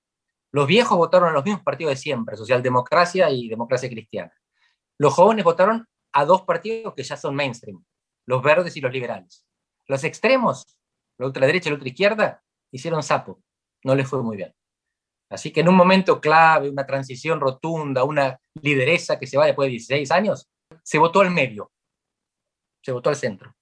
[0.52, 4.34] Los viejos votaron a los mismos partidos de siempre, socialdemocracia y democracia cristiana.
[5.00, 7.84] Los jóvenes votaron a dos partidos que ya son mainstream,
[8.26, 9.46] los verdes y los liberales.
[9.88, 10.78] Los extremos,
[11.18, 13.42] la ultraderecha y la ultraizquierda, hicieron sapo,
[13.84, 14.54] no les fue muy bien.
[15.30, 19.68] Así que en un momento clave, una transición rotunda, una lideresa que se va después
[19.68, 20.48] de 16 años,
[20.84, 21.72] se votó al medio,
[22.84, 23.56] se votó al centro.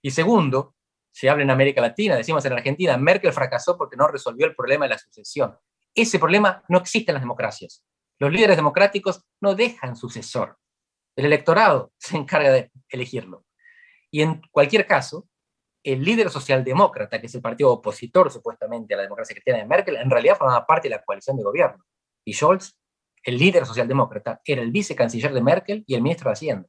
[0.00, 0.74] Y segundo,
[1.12, 4.86] se habla en América Latina, decimos en Argentina, Merkel fracasó porque no resolvió el problema
[4.86, 5.56] de la sucesión.
[5.94, 7.84] Ese problema no existe en las democracias.
[8.18, 10.58] Los líderes democráticos no dejan sucesor.
[11.16, 13.44] El electorado se encarga de elegirlo.
[14.10, 15.28] Y en cualquier caso,
[15.82, 19.96] el líder socialdemócrata, que es el partido opositor supuestamente a la democracia cristiana de Merkel,
[19.96, 21.84] en realidad formaba parte de la coalición de gobierno.
[22.24, 22.78] Y Scholz,
[23.24, 26.68] el líder socialdemócrata, era el vicecanciller de Merkel y el ministro de Hacienda.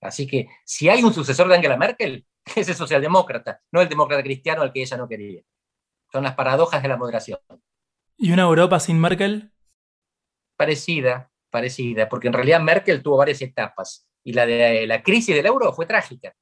[0.00, 4.22] Así que si hay un sucesor de Angela Merkel, es el socialdemócrata, no el demócrata
[4.22, 5.42] cristiano al que ella no quería.
[6.12, 7.38] Son las paradojas de la moderación.
[8.16, 9.52] ¿Y una Europa sin Merkel?
[10.56, 15.46] Parecida, parecida, porque en realidad Merkel tuvo varias etapas y la de la crisis del
[15.46, 16.34] euro fue trágica.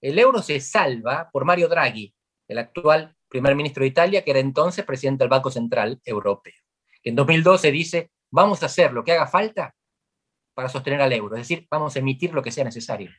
[0.00, 2.14] El euro se salva por Mario Draghi,
[2.46, 6.54] el actual primer ministro de Italia, que era entonces presidente del Banco Central Europeo.
[7.02, 9.74] Que en 2012 dice, vamos a hacer lo que haga falta
[10.54, 13.10] para sostener al euro, es decir, vamos a emitir lo que sea necesario.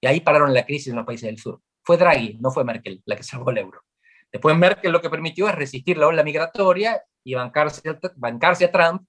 [0.00, 1.60] Y ahí pararon la crisis en los países del sur.
[1.82, 3.82] Fue Draghi, no fue Merkel la que salvó el euro.
[4.30, 9.06] Después Merkel lo que permitió es resistir la ola migratoria y bancarse, a Trump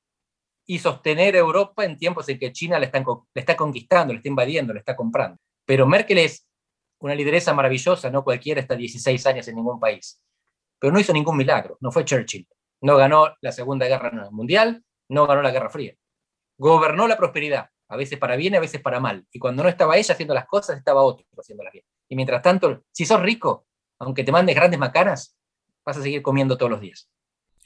[0.67, 4.73] y sostener Europa en tiempos en que China le, le está conquistando, le está invadiendo,
[4.73, 5.37] le está comprando.
[5.65, 6.44] Pero Merkel es
[7.05, 10.19] una lideresa maravillosa, no cualquiera está 16 años en ningún país.
[10.79, 12.47] Pero no hizo ningún milagro, no fue Churchill.
[12.81, 15.93] No ganó la Segunda Guerra Mundial, no ganó la Guerra Fría.
[16.57, 19.23] Gobernó la prosperidad, a veces para bien a veces para mal.
[19.31, 21.85] Y cuando no estaba ella haciendo las cosas, estaba otro haciéndolas bien.
[22.09, 23.67] Y mientras tanto, si sos rico,
[23.99, 25.37] aunque te mandes grandes macanas,
[25.85, 27.07] vas a seguir comiendo todos los días.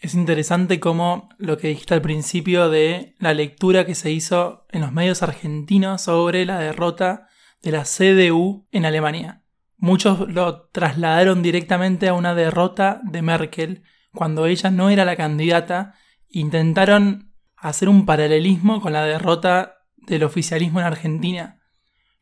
[0.02, 4.82] Es interesante cómo lo que dijiste al principio de la lectura que se hizo en
[4.82, 7.29] los medios argentinos sobre la derrota
[7.62, 9.44] de la CDU en Alemania.
[9.78, 15.96] Muchos lo trasladaron directamente a una derrota de Merkel cuando ella no era la candidata.
[16.30, 21.60] Intentaron hacer un paralelismo con la derrota del oficialismo en Argentina,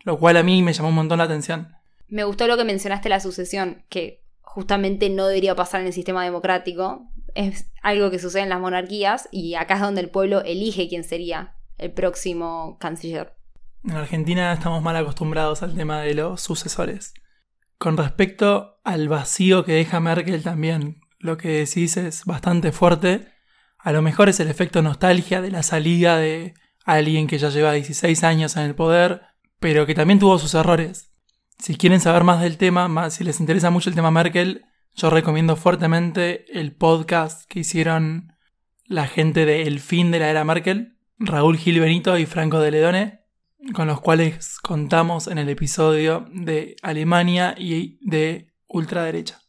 [0.04, 1.70] lo cual a mí me llamó un montón la atención.
[2.08, 6.24] Me gustó lo que mencionaste la sucesión, que justamente no debería pasar en el sistema
[6.24, 7.10] democrático.
[7.36, 11.04] Es algo que sucede en las monarquías y acá es donde el pueblo elige quién
[11.04, 13.37] sería el próximo canciller.
[13.88, 17.14] En Argentina estamos mal acostumbrados al tema de los sucesores.
[17.78, 23.30] Con respecto al vacío que deja Merkel también, lo que decís es bastante fuerte.
[23.78, 27.72] A lo mejor es el efecto nostalgia de la salida de alguien que ya lleva
[27.72, 29.22] 16 años en el poder,
[29.60, 31.14] pero que también tuvo sus errores.
[31.58, 35.10] Si quieren saber más del tema, más, si les interesa mucho el tema Merkel, yo
[35.10, 38.34] recomiendo fuertemente el podcast que hicieron
[38.84, 42.72] la gente de El fin de la era Merkel, Raúl Gil Benito y Franco de
[42.72, 43.27] Ledone,
[43.74, 49.42] con los cuales contamos en el episodio de Alemania y de ultraderecha.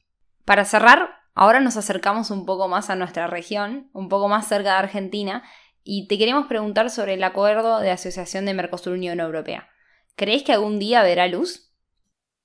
[0.45, 4.73] Para cerrar, ahora nos acercamos un poco más a nuestra región, un poco más cerca
[4.73, 5.43] de Argentina,
[5.85, 9.69] y te queremos preguntar sobre el acuerdo de asociación de Mercosur-Unión Europea.
[10.17, 11.73] ¿Crees que algún día verá luz?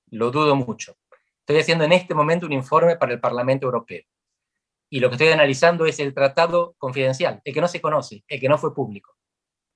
[0.06, 0.96] Lo dudo mucho.
[1.40, 4.02] Estoy haciendo en este momento un informe para el Parlamento Europeo.
[4.88, 8.40] Y lo que estoy analizando es el tratado confidencial, el que no se conoce, el
[8.40, 9.13] que no fue público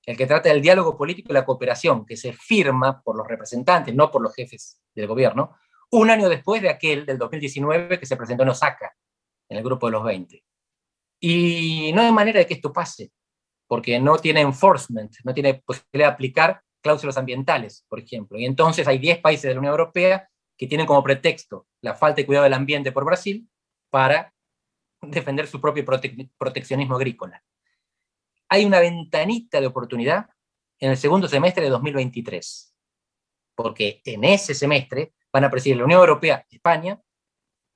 [0.09, 3.93] el que trata del diálogo político y la cooperación, que se firma por los representantes,
[3.93, 5.55] no por los jefes del gobierno,
[5.91, 8.91] un año después de aquel del 2019 que se presentó en Osaka,
[9.47, 10.43] en el grupo de los 20.
[11.19, 13.11] Y no hay manera de que esto pase,
[13.67, 18.39] porque no tiene enforcement, no tiene posibilidad de aplicar cláusulas ambientales, por ejemplo.
[18.39, 22.15] Y entonces hay 10 países de la Unión Europea que tienen como pretexto la falta
[22.15, 23.47] de cuidado del ambiente por Brasil
[23.91, 24.33] para
[25.03, 27.43] defender su propio proteccionismo agrícola
[28.49, 30.27] hay una ventanita de oportunidad
[30.79, 32.75] en el segundo semestre de 2023,
[33.55, 36.99] porque en ese semestre van a presidir la Unión Europea, España,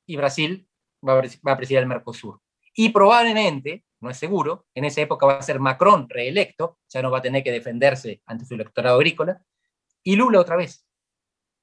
[0.06, 0.68] y Brasil
[1.08, 2.42] va a presidir el Mercosur.
[2.74, 7.12] Y probablemente, no es seguro, en esa época va a ser Macron reelecto, ya no
[7.12, 9.46] va a tener que defenderse ante su electorado agrícola,
[10.02, 10.88] y Lula otra vez.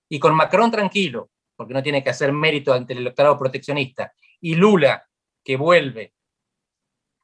[0.09, 4.55] Y con Macron tranquilo, porque no tiene que hacer mérito ante el electorado proteccionista, y
[4.55, 5.05] Lula
[5.43, 6.15] que vuelve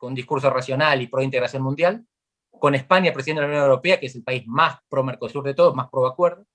[0.06, 2.06] con discurso racional y pro integración mundial,
[2.48, 5.74] con España presidiendo la Unión Europea, que es el país más pro Mercosur de todos,
[5.74, 6.46] más pro acuerdo,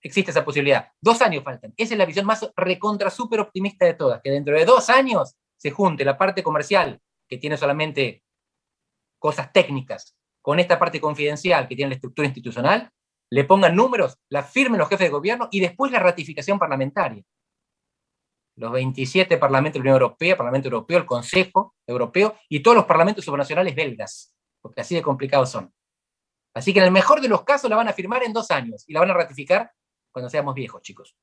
[0.00, 0.88] existe esa posibilidad.
[0.98, 1.74] Dos años faltan.
[1.76, 5.36] Esa es la visión más recontra súper optimista de todas, que dentro de dos años
[5.54, 8.24] se junte la parte comercial, que tiene solamente
[9.18, 12.90] cosas técnicas, con esta parte confidencial, que tiene la estructura institucional,
[13.28, 17.22] le pongan números, la firmen los jefes de gobierno y después la ratificación parlamentaria
[18.56, 22.84] los 27 parlamentos de la Unión Europea, Parlamento Europeo, el Consejo Europeo y todos los
[22.84, 25.72] parlamentos supranacionales belgas, porque así de complicados son.
[26.54, 28.84] Así que en el mejor de los casos la van a firmar en dos años
[28.86, 29.72] y la van a ratificar
[30.10, 31.16] cuando seamos viejos, chicos.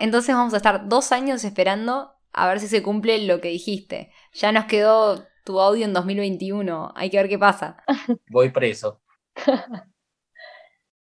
[0.00, 4.10] Entonces vamos a estar dos años esperando a ver si se cumple lo que dijiste.
[4.32, 7.84] Ya nos quedó tu audio en 2021, hay que ver qué pasa.
[8.30, 9.02] Voy preso.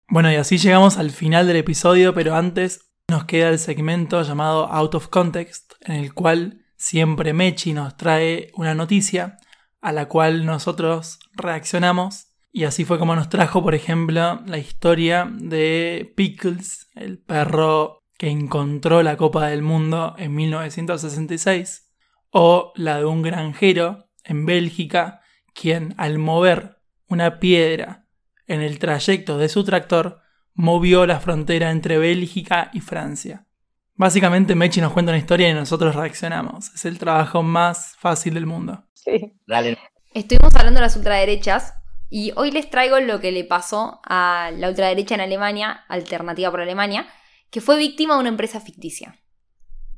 [0.09, 4.66] Bueno, y así llegamos al final del episodio, pero antes nos queda el segmento llamado
[4.66, 9.38] Out of Context, en el cual siempre Mechi nos trae una noticia
[9.81, 12.33] a la cual nosotros reaccionamos.
[12.53, 18.29] Y así fue como nos trajo, por ejemplo, la historia de Pickles, el perro que
[18.29, 21.92] encontró la Copa del Mundo en 1966,
[22.31, 25.21] o la de un granjero en Bélgica,
[25.55, 28.09] quien al mover una piedra
[28.47, 30.23] en el trayecto de su tractor,
[30.57, 33.47] movió la frontera entre Bélgica y Francia.
[33.95, 36.75] Básicamente Mechi nos cuenta una historia y nosotros reaccionamos.
[36.75, 38.85] Es el trabajo más fácil del mundo.
[38.92, 39.35] Sí.
[39.47, 39.79] Dale.
[40.12, 41.75] Estuvimos hablando de las ultraderechas
[42.09, 46.61] y hoy les traigo lo que le pasó a la ultraderecha en Alemania, Alternativa por
[46.61, 47.07] Alemania,
[47.51, 49.19] que fue víctima de una empresa ficticia.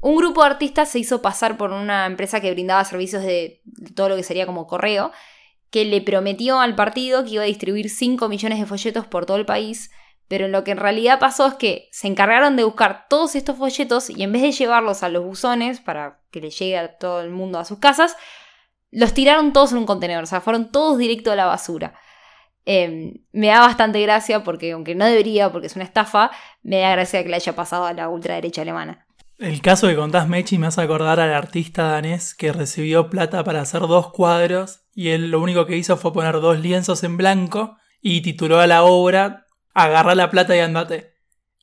[0.01, 3.63] Un grupo de artistas se hizo pasar por una empresa que brindaba servicios de
[3.95, 5.11] todo lo que sería como correo,
[5.71, 9.37] que le prometió al partido que iba a distribuir 5 millones de folletos por todo
[9.37, 9.91] el país,
[10.29, 14.11] pero lo que en realidad pasó es que se encargaron de buscar todos estos folletos
[14.11, 17.31] y en vez de llevarlos a los buzones para que le llegue a todo el
[17.31, 18.17] mundo a sus casas,
[18.91, 21.95] los tiraron todos en un contenedor, o sea, fueron todos directo a la basura.
[22.67, 26.31] Em, me da bastante gracia porque, aunque no debería, porque es una estafa,
[26.63, 29.07] me da gracia que le haya pasado a la ultraderecha alemana.
[29.39, 33.63] El caso que contás, Mechi, me hace acordar al artista danés que recibió plata para
[33.63, 37.79] hacer dos cuadros y él lo único que hizo fue poner dos lienzos en blanco
[38.03, 39.48] y tituló a la obra
[39.79, 41.15] Agarra la plata y andate,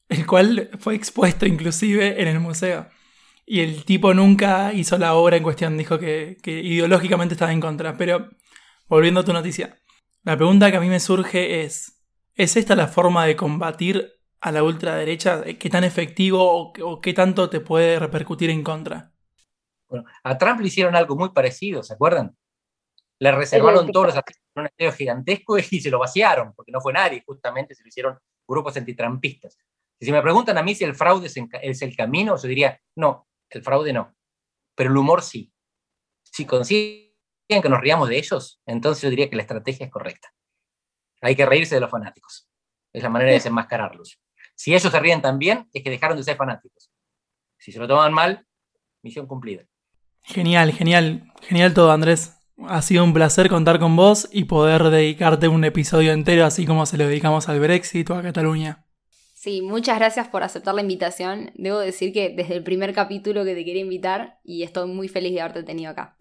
[0.08, 2.88] el cual fue expuesto inclusive en el museo.
[3.46, 7.60] Y el tipo nunca hizo la obra en cuestión, dijo que, que ideológicamente estaba en
[7.60, 7.98] contra.
[7.98, 8.30] Pero
[8.88, 9.80] volviendo a tu noticia,
[10.24, 12.02] la pregunta que a mí me surge es,
[12.34, 15.44] ¿es esta la forma de combatir a la ultraderecha?
[15.44, 19.12] ¿Qué tan efectivo o, qué tanto te puede repercutir en contra?
[19.88, 22.36] Bueno, a Trump le hicieron algo muy parecido, ¿se acuerdan?
[23.20, 26.82] Le reservaron todos los artistas en un estadio gigantesco y se lo vaciaron, porque no
[26.82, 29.58] fue nadie, justamente se lo hicieron grupos antitrampistas.
[30.00, 33.28] Y si me preguntan a mí si el fraude es el camino, yo diría, no,
[33.50, 34.14] el fraude no,
[34.76, 35.52] pero el humor sí.
[36.24, 37.14] Si consiguen
[37.48, 40.34] que nos riamos de ellos, entonces yo diría que la estrategia es correcta.
[41.22, 42.50] Hay que reírse de los fanáticos.
[42.94, 44.20] Es la manera de desenmascararlos.
[44.56, 46.92] Si ellos se ríen también, es que dejaron de ser fanáticos.
[47.58, 48.46] Si se lo toman mal,
[49.02, 49.66] misión cumplida.
[50.24, 52.38] Genial, genial, genial todo, Andrés.
[52.58, 56.86] Ha sido un placer contar con vos y poder dedicarte un episodio entero así como
[56.86, 58.86] se lo dedicamos al Brexit o a Cataluña.
[59.34, 61.52] Sí, muchas gracias por aceptar la invitación.
[61.56, 65.34] Debo decir que desde el primer capítulo que te quería invitar y estoy muy feliz
[65.34, 66.16] de haberte tenido acá.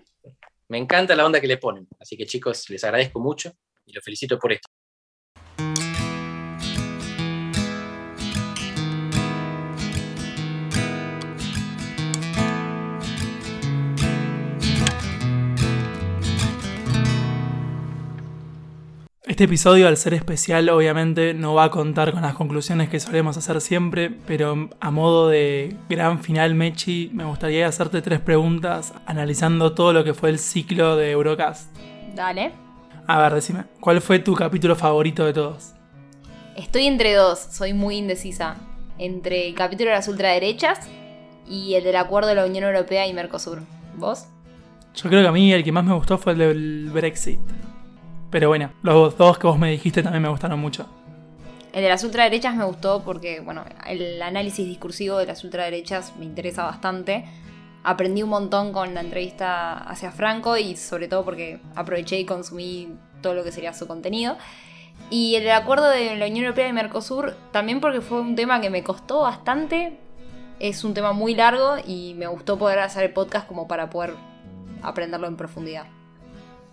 [0.68, 1.88] Me encanta la onda que le ponen.
[2.00, 3.52] Así que chicos, les agradezco mucho
[3.86, 4.68] y los felicito por esto.
[19.34, 23.36] Este episodio, al ser especial, obviamente no va a contar con las conclusiones que solemos
[23.36, 29.74] hacer siempre, pero a modo de gran final, Mechi, me gustaría hacerte tres preguntas analizando
[29.74, 31.68] todo lo que fue el ciclo de Eurocast.
[32.14, 32.52] Dale.
[33.08, 35.72] A ver, decime, ¿cuál fue tu capítulo favorito de todos?
[36.54, 38.54] Estoy entre dos, soy muy indecisa.
[38.98, 40.78] Entre el capítulo de las ultraderechas
[41.48, 43.62] y el del acuerdo de la Unión Europea y Mercosur.
[43.96, 44.26] ¿Vos?
[44.94, 47.40] Yo creo que a mí el que más me gustó fue el del Brexit.
[48.34, 50.88] Pero bueno, los dos que vos me dijiste también me gustaron mucho.
[51.72, 56.24] El de las ultraderechas me gustó porque, bueno, el análisis discursivo de las ultraderechas me
[56.24, 57.26] interesa bastante.
[57.84, 62.96] Aprendí un montón con la entrevista hacia Franco y sobre todo porque aproveché y consumí
[63.22, 64.36] todo lo que sería su contenido.
[65.10, 68.68] Y el acuerdo de la Unión Europea y Mercosur también porque fue un tema que
[68.68, 69.96] me costó bastante.
[70.58, 74.14] Es un tema muy largo y me gustó poder hacer el podcast como para poder
[74.82, 75.86] aprenderlo en profundidad.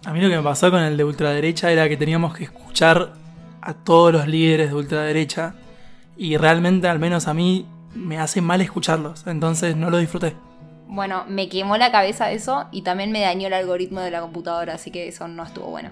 [0.05, 3.13] A mí lo que me pasó con el de ultraderecha era que teníamos que escuchar
[3.61, 5.53] a todos los líderes de ultraderecha
[6.17, 10.35] y realmente al menos a mí me hace mal escucharlos, entonces no lo disfruté.
[10.87, 14.73] Bueno, me quemó la cabeza eso y también me dañó el algoritmo de la computadora,
[14.73, 15.91] así que eso no estuvo bueno.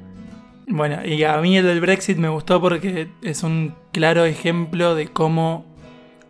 [0.67, 5.07] Bueno, y a mí el del Brexit me gustó porque es un claro ejemplo de
[5.07, 5.65] cómo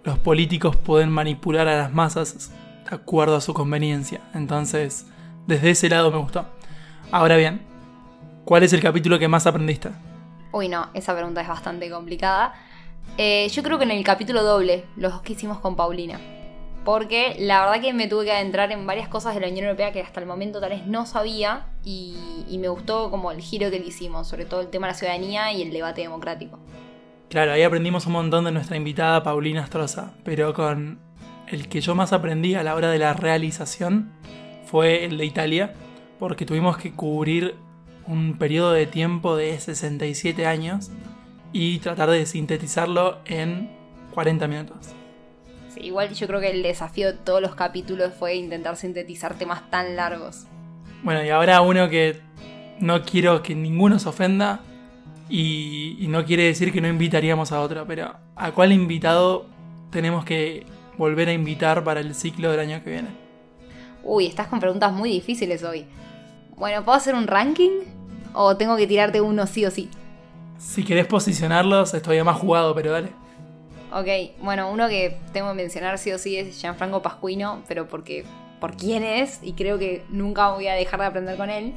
[0.04, 2.52] los políticos pueden manipular a las masas
[2.90, 4.22] de acuerdo a su conveniencia.
[4.34, 5.08] Entonces,
[5.48, 6.46] desde ese lado me gustó.
[7.12, 7.69] Ahora bien,
[8.50, 9.90] ¿Cuál es el capítulo que más aprendiste?
[10.52, 12.56] Uy, no, esa pregunta es bastante complicada.
[13.16, 16.20] Eh, yo creo que en el capítulo doble, los que hicimos con Paulina.
[16.84, 19.92] Porque la verdad que me tuve que adentrar en varias cosas de la Unión Europea
[19.92, 22.18] que hasta el momento tal vez no sabía y,
[22.50, 24.98] y me gustó como el giro que le hicimos, sobre todo el tema de la
[24.98, 26.58] ciudadanía y el debate democrático.
[27.30, 30.98] Claro, ahí aprendimos un montón de nuestra invitada Paulina Astroza, pero con
[31.50, 34.12] el que yo más aprendí a la hora de la realización
[34.66, 35.76] fue el de Italia,
[36.18, 37.69] porque tuvimos que cubrir
[38.10, 40.90] un periodo de tiempo de 67 años
[41.54, 43.70] y tratar de sintetizarlo en
[44.14, 44.78] 40 minutos.
[45.74, 49.70] Sí, igual yo creo que el desafío de todos los capítulos fue intentar sintetizar temas
[49.70, 50.48] tan largos.
[51.04, 52.20] Bueno, y ahora uno que
[52.80, 54.62] no quiero que ninguno se ofenda
[55.30, 59.46] y, y no quiere decir que no invitaríamos a otro, pero ¿a cuál invitado
[59.92, 60.66] tenemos que
[60.98, 63.10] volver a invitar para el ciclo del año que viene?
[64.04, 65.86] Uy, estás con preguntas muy difíciles hoy.
[66.58, 67.99] Bueno, ¿puedo hacer un ranking?
[68.34, 69.90] ¿O tengo que tirarte uno sí o sí?
[70.58, 73.10] Si querés posicionarlos, estoy más jugado, pero dale.
[73.92, 78.26] Ok, bueno, uno que tengo que mencionar sí o sí es Gianfranco Pascuino, pero porque
[78.60, 81.74] por quién es y creo que nunca voy a dejar de aprender con él.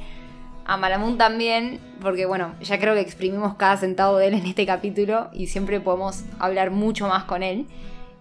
[0.65, 4.65] A Malamun también, porque bueno, ya creo que exprimimos cada centavo de él en este
[4.65, 7.67] capítulo y siempre podemos hablar mucho más con él.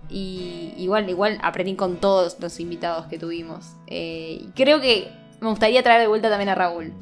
[0.09, 3.75] Y igual, igual aprendí con todos los invitados que tuvimos.
[3.87, 5.11] Eh, creo que
[5.41, 6.93] me gustaría traer de vuelta también a Raúl.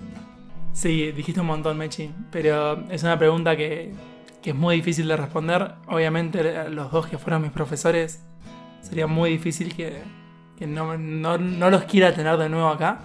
[0.72, 3.92] Sí, dijiste un montón, Mechi, pero es una pregunta que,
[4.40, 5.74] que es muy difícil de responder.
[5.88, 8.24] Obviamente los dos que fueron mis profesores,
[8.80, 10.02] sería muy difícil que,
[10.56, 13.00] que no, no, no, los quiera tener de nuevo acá.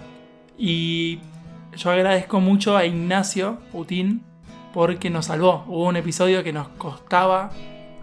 [0.56, 1.20] Y
[1.76, 4.24] yo agradezco mucho a Ignacio Utín
[4.72, 5.64] porque nos salvó.
[5.66, 7.50] Hubo un episodio que nos costaba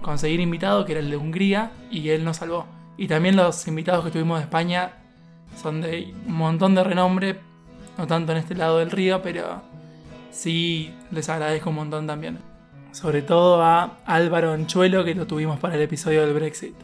[0.02, 2.68] conseguir invitado, que era el de Hungría, y él nos salvó.
[2.98, 4.94] Y también los invitados que tuvimos de España
[5.56, 7.40] son de un montón de renombre,
[7.98, 9.62] no tanto en este lado del río, pero
[10.32, 12.40] sí les agradezco un montón también.
[12.92, 16.76] Sobre todo a Álvaro Anchuelo, que lo tuvimos para el episodio del Brexit.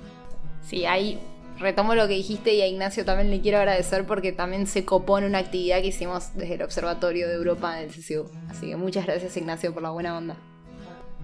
[0.64, 1.20] Sí, ahí
[1.60, 5.18] retomo lo que dijiste y a Ignacio también le quiero agradecer porque también se copó
[5.18, 8.30] en una actividad que hicimos desde el Observatorio de Europa del CCU.
[8.50, 10.36] Así que muchas gracias Ignacio por la buena onda.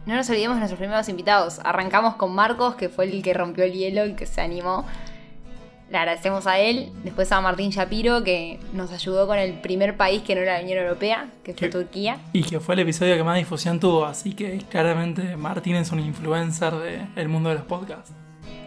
[0.06, 1.60] No nos olvidemos de nuestros primeros invitados.
[1.64, 4.86] Arrancamos con Marcos, que fue el que rompió el hielo, el que se animó.
[5.90, 6.92] Le agradecemos a él.
[7.04, 10.64] Después a Martín Shapiro, que nos ayudó con el primer país que no era la
[10.64, 12.18] Unión Europea, que fue Turquía.
[12.34, 16.00] Y que fue el episodio que más difusión tuvo, así que claramente Martín es un
[16.00, 16.74] influencer
[17.16, 18.14] del mundo de los podcasts.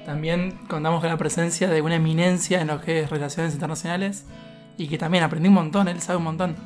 [0.06, 4.24] También contamos con la presencia de una eminencia en lo que es relaciones internacionales
[4.78, 6.56] y que también aprendí un montón, él sabe un montón,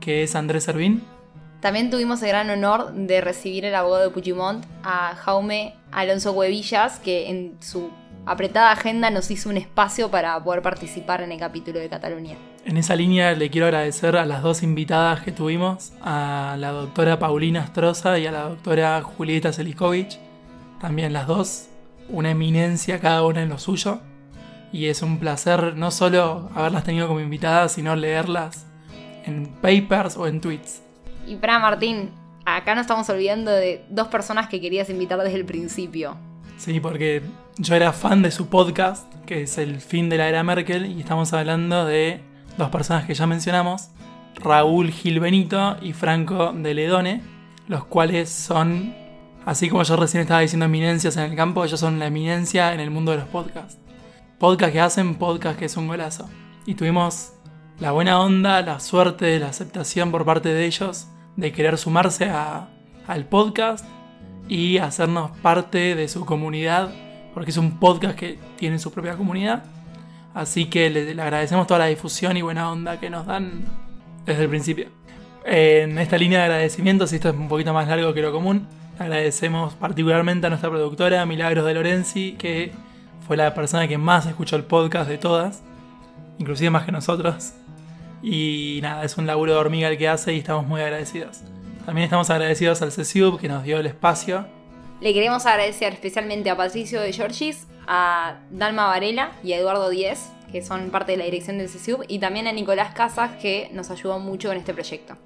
[0.00, 1.02] que es Andrés Servín.
[1.60, 6.98] También tuvimos el gran honor de recibir el abogado de Puigdemont a Jaume Alonso Huevillas,
[6.98, 7.90] que en su
[8.26, 12.36] apretada agenda nos hizo un espacio para poder participar en el capítulo de Cataluña.
[12.64, 17.18] En esa línea le quiero agradecer a las dos invitadas que tuvimos, a la doctora
[17.18, 20.18] Paulina Stroza y a la doctora Julieta Selikovic.
[20.80, 21.68] También las dos,
[22.08, 24.00] una eminencia cada una en lo suyo.
[24.72, 28.66] Y es un placer no solo haberlas tenido como invitadas, sino leerlas
[29.24, 30.82] en papers o en tweets.
[31.26, 32.10] Y para Martín,
[32.44, 36.16] acá no estamos olvidando de dos personas que querías invitar desde el principio.
[36.56, 37.22] Sí, porque
[37.58, 41.00] yo era fan de su podcast, que es El fin de la era Merkel, y
[41.00, 42.20] estamos hablando de
[42.56, 43.90] dos personas que ya mencionamos,
[44.36, 47.22] Raúl Gil Benito y Franco de Ledone,
[47.68, 48.94] los cuales son,
[49.44, 52.80] así como yo recién estaba diciendo eminencias en el campo, ellos son la eminencia en
[52.80, 53.78] el mundo de los podcasts.
[54.38, 56.28] Podcast que hacen, podcast que es un golazo.
[56.66, 57.32] Y tuvimos
[57.78, 62.68] la buena onda, la suerte, la aceptación por parte de ellos de querer sumarse a,
[63.06, 63.84] al podcast
[64.48, 66.92] y hacernos parte de su comunidad,
[67.32, 69.64] porque es un podcast que tiene su propia comunidad.
[70.34, 73.64] Así que le, agradecemos toda la difusión y buena onda que nos dan
[74.26, 74.88] desde el principio.
[75.44, 78.66] En esta línea de agradecimientos, y esto es un poquito más largo que lo común,
[78.98, 82.72] agradecemos particularmente a nuestra productora Milagros de Lorenzi, que
[83.26, 85.62] fue la persona que más escuchó el podcast de todas,
[86.38, 87.54] inclusive más que nosotros.
[88.22, 91.42] Y nada, es un laburo de hormiga el que hace y estamos muy agradecidos.
[91.86, 94.46] También estamos agradecidos al CSUB que nos dio el espacio.
[95.02, 100.30] Le queremos agradecer especialmente a Patricio de Giorgis, a Dalma Varela y a Eduardo Díez,
[100.50, 103.90] que son parte de la dirección del CSUB, y también a Nicolás Casas, que nos
[103.90, 105.16] ayudó mucho en este proyecto.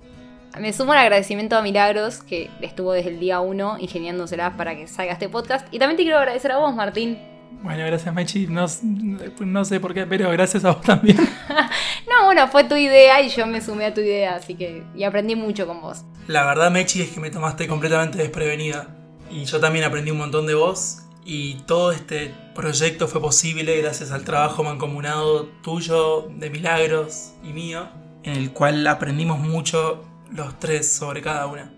[0.58, 4.88] Me sumo al agradecimiento a Milagros, que estuvo desde el día 1 ingeniándosela para que
[4.88, 5.72] salga este podcast.
[5.72, 7.18] Y también te quiero agradecer a vos, Martín.
[7.62, 8.46] Bueno, gracias, Mechi.
[8.46, 8.66] No,
[9.40, 11.16] no sé por qué, pero gracias a vos también.
[12.08, 14.84] no, bueno, fue tu idea y yo me sumé a tu idea, así que.
[14.94, 16.04] Y aprendí mucho con vos.
[16.28, 18.94] La verdad, Mechi, es que me tomaste completamente desprevenida.
[19.30, 21.00] Y yo también aprendí un montón de vos.
[21.24, 27.88] Y todo este proyecto fue posible gracias al trabajo mancomunado tuyo, de Milagros y mío,
[28.22, 31.70] en el cual aprendimos mucho los tres sobre cada una.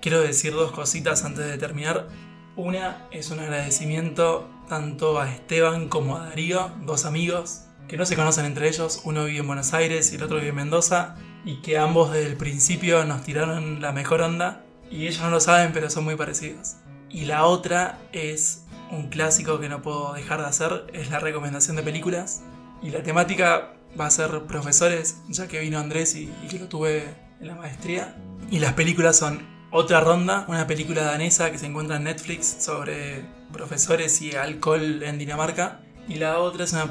[0.00, 2.08] Quiero decir dos cositas antes de terminar.
[2.56, 8.16] Una es un agradecimiento tanto a Esteban como a Darío, dos amigos que no se
[8.16, 11.62] conocen entre ellos, uno vive en Buenos Aires y el otro vive en Mendoza, y
[11.62, 15.72] que ambos desde el principio nos tiraron la mejor onda, y ellos no lo saben
[15.72, 16.76] pero son muy parecidos.
[17.08, 21.76] Y la otra es un clásico que no puedo dejar de hacer es la recomendación
[21.76, 22.42] de películas.
[22.82, 27.04] Y la temática va a ser profesores, ya que vino Andrés y, que lo tuve
[27.40, 28.16] en la maestría.
[28.50, 33.24] Y las películas son Otra Ronda, una película danesa que se encuentra en Netflix sobre
[33.52, 35.80] profesores y alcohol en Dinamarca.
[36.08, 36.88] Y la otra es una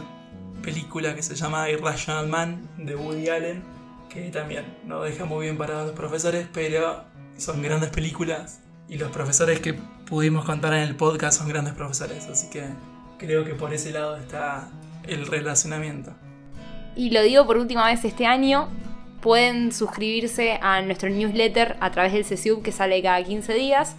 [0.62, 3.64] película que se llama Irrational Man de Woody Allen,
[4.10, 7.04] que también no deja muy bien parados los profesores, pero
[7.38, 8.62] son grandes películas.
[8.88, 12.66] Y los profesores que pudimos contar en el podcast son grandes profesores, así que
[13.18, 14.70] creo que por ese lado está
[15.08, 16.14] el relacionamiento.
[16.96, 18.70] Y lo digo por última vez este año,
[19.22, 23.96] pueden suscribirse a nuestro newsletter a través del CSUB que sale cada 15 días.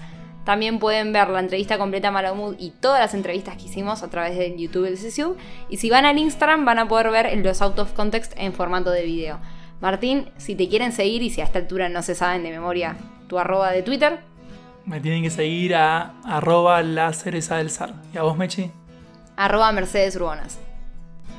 [0.47, 4.11] También pueden ver la entrevista completa a Malamud y todas las entrevistas que hicimos a
[4.11, 5.37] través del YouTube del CSUB.
[5.69, 8.93] Y si van al Instagram van a poder ver los out of context en formato
[8.93, 9.41] de video.
[9.81, 12.97] Martín, si te quieren seguir y si a esta altura no se saben de memoria
[13.27, 14.21] tu arroba de Twitter.
[14.85, 17.95] Me tienen que seguir a arroba la cereza del zar.
[18.15, 18.71] ¿Y a vos, Mechi?
[19.37, 20.61] Arroba Mercedes Urbonas.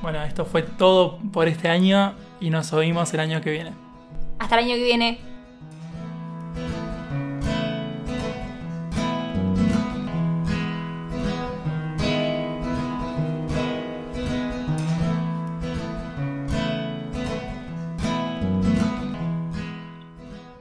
[0.02, 3.72] Bueno, esto fue todo por este año y nos oímos el año que viene.
[4.38, 5.37] Hasta el año que viene.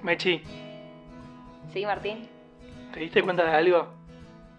[0.07, 0.41] Mechi,
[1.73, 2.29] ¿Sí, Martín?
[2.95, 3.89] ¿te diste cuenta de algo?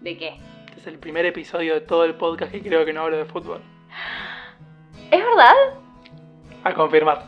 [0.02, 0.36] ¿De qué?
[0.66, 3.24] Este es el primer episodio de todo el podcast que creo que no hablo de
[3.24, 3.62] fútbol.
[5.10, 5.54] ¿Es verdad?
[6.64, 7.24] A confirmar.